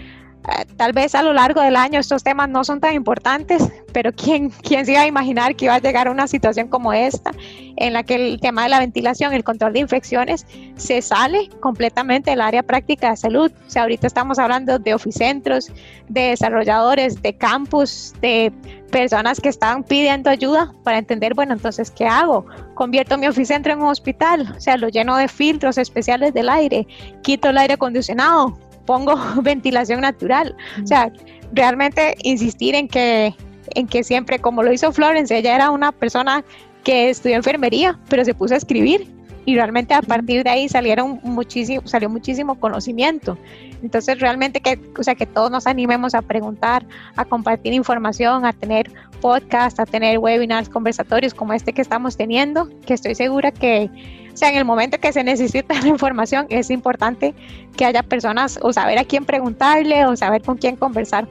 tal 0.76 0.92
vez 0.92 1.14
a 1.14 1.22
lo 1.22 1.32
largo 1.32 1.60
del 1.60 1.76
año 1.76 2.00
estos 2.00 2.22
temas 2.22 2.48
no 2.48 2.64
son 2.64 2.80
tan 2.80 2.94
importantes, 2.94 3.62
pero 3.92 4.12
¿quién, 4.12 4.50
¿quién 4.50 4.84
se 4.84 4.92
iba 4.92 5.02
a 5.02 5.06
imaginar 5.06 5.56
que 5.56 5.66
iba 5.66 5.74
a 5.74 5.78
llegar 5.78 6.08
a 6.08 6.10
una 6.10 6.26
situación 6.26 6.68
como 6.68 6.92
esta, 6.92 7.32
en 7.76 7.92
la 7.92 8.02
que 8.02 8.14
el 8.14 8.40
tema 8.40 8.64
de 8.64 8.68
la 8.68 8.78
ventilación, 8.78 9.32
el 9.32 9.44
control 9.44 9.72
de 9.72 9.80
infecciones, 9.80 10.46
se 10.76 11.00
sale 11.02 11.48
completamente 11.60 12.30
del 12.30 12.40
área 12.40 12.62
práctica 12.62 13.10
de 13.10 13.16
salud? 13.16 13.52
O 13.66 13.70
sea, 13.70 13.82
ahorita 13.82 14.06
estamos 14.06 14.38
hablando 14.38 14.78
de 14.78 14.94
oficentros, 14.94 15.70
de 16.08 16.22
desarrolladores, 16.30 17.22
de 17.22 17.36
campus, 17.36 18.12
de 18.20 18.52
personas 18.90 19.40
que 19.40 19.48
están 19.48 19.82
pidiendo 19.82 20.30
ayuda 20.30 20.72
para 20.84 20.98
entender, 20.98 21.34
bueno, 21.34 21.54
entonces, 21.54 21.90
¿qué 21.90 22.06
hago? 22.06 22.46
Convierto 22.74 23.18
mi 23.18 23.26
oficentro 23.26 23.72
en 23.72 23.80
un 23.80 23.88
hospital, 23.88 24.54
o 24.56 24.60
sea, 24.60 24.76
lo 24.76 24.88
lleno 24.88 25.16
de 25.16 25.28
filtros 25.28 25.78
especiales 25.78 26.34
del 26.34 26.48
aire, 26.48 26.86
quito 27.22 27.48
el 27.48 27.58
aire 27.58 27.74
acondicionado, 27.74 28.58
pongo 28.86 29.16
ventilación 29.42 30.00
natural. 30.00 30.56
O 30.82 30.86
sea, 30.86 31.12
realmente 31.52 32.16
insistir 32.22 32.74
en 32.74 32.88
que, 32.88 33.34
en 33.74 33.86
que 33.86 34.04
siempre, 34.04 34.38
como 34.38 34.62
lo 34.62 34.72
hizo 34.72 34.92
Florence, 34.92 35.36
ella 35.36 35.54
era 35.54 35.70
una 35.70 35.92
persona 35.92 36.44
que 36.82 37.08
estudió 37.10 37.36
enfermería, 37.36 37.98
pero 38.08 38.24
se 38.24 38.34
puso 38.34 38.54
a 38.54 38.58
escribir 38.58 39.08
y 39.46 39.54
realmente 39.54 39.94
a 39.94 40.02
partir 40.02 40.42
de 40.44 40.50
ahí 40.50 40.68
salieron 40.68 41.20
muchísimo, 41.22 41.86
salió 41.86 42.08
muchísimo 42.08 42.58
conocimiento. 42.58 43.36
Entonces 43.82 44.20
realmente 44.20 44.60
que, 44.60 44.80
o 44.98 45.02
sea, 45.02 45.14
que 45.14 45.26
todos 45.26 45.50
nos 45.50 45.66
animemos 45.66 46.14
a 46.14 46.22
preguntar, 46.22 46.86
a 47.16 47.24
compartir 47.24 47.72
información, 47.72 48.46
a 48.46 48.52
tener 48.52 48.90
podcast, 49.24 49.80
a 49.80 49.86
tener 49.86 50.18
webinars, 50.18 50.68
conversatorios 50.68 51.32
como 51.32 51.54
este 51.54 51.72
que 51.72 51.80
estamos 51.80 52.14
teniendo, 52.14 52.68
que 52.84 52.92
estoy 52.92 53.14
segura 53.14 53.50
que 53.52 53.90
o 54.34 54.36
sea, 54.36 54.50
en 54.50 54.56
el 54.56 54.66
momento 54.66 54.98
que 54.98 55.14
se 55.14 55.24
necesita 55.24 55.80
la 55.80 55.88
información, 55.88 56.44
es 56.50 56.68
importante 56.68 57.34
que 57.74 57.86
haya 57.86 58.02
personas 58.02 58.58
o 58.60 58.70
saber 58.70 58.98
a 58.98 59.04
quién 59.04 59.24
preguntarle 59.24 60.04
o 60.04 60.14
saber 60.14 60.42
con 60.42 60.58
quién 60.58 60.76
conversar. 60.76 61.26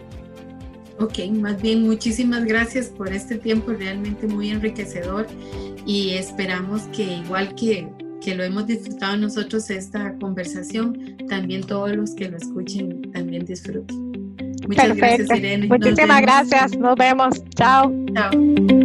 Ok, 0.99 1.19
más 1.33 1.61
bien 1.61 1.83
muchísimas 1.83 2.45
gracias 2.45 2.87
por 2.87 3.13
este 3.13 3.37
tiempo 3.37 3.73
realmente 3.73 4.25
muy 4.25 4.49
enriquecedor 4.49 5.27
y 5.85 6.15
esperamos 6.15 6.83
que 6.93 7.03
igual 7.03 7.53
que, 7.53 7.87
que 8.21 8.33
lo 8.33 8.43
hemos 8.43 8.65
disfrutado 8.65 9.17
nosotros 9.17 9.69
esta 9.69 10.15
conversación, 10.17 11.17
también 11.29 11.61
todos 11.61 11.95
los 11.95 12.15
que 12.15 12.29
lo 12.29 12.37
escuchen 12.37 13.11
también 13.11 13.45
disfruten. 13.45 14.02
Muchas 14.67 14.95
gracias 14.95 15.29
Irene. 15.37 15.67
Muchísimas 15.67 16.21
gracias, 16.21 16.77
nos 16.77 16.95
vemos. 16.95 17.43
Chao. 17.55 17.91
Chao. 18.13 18.82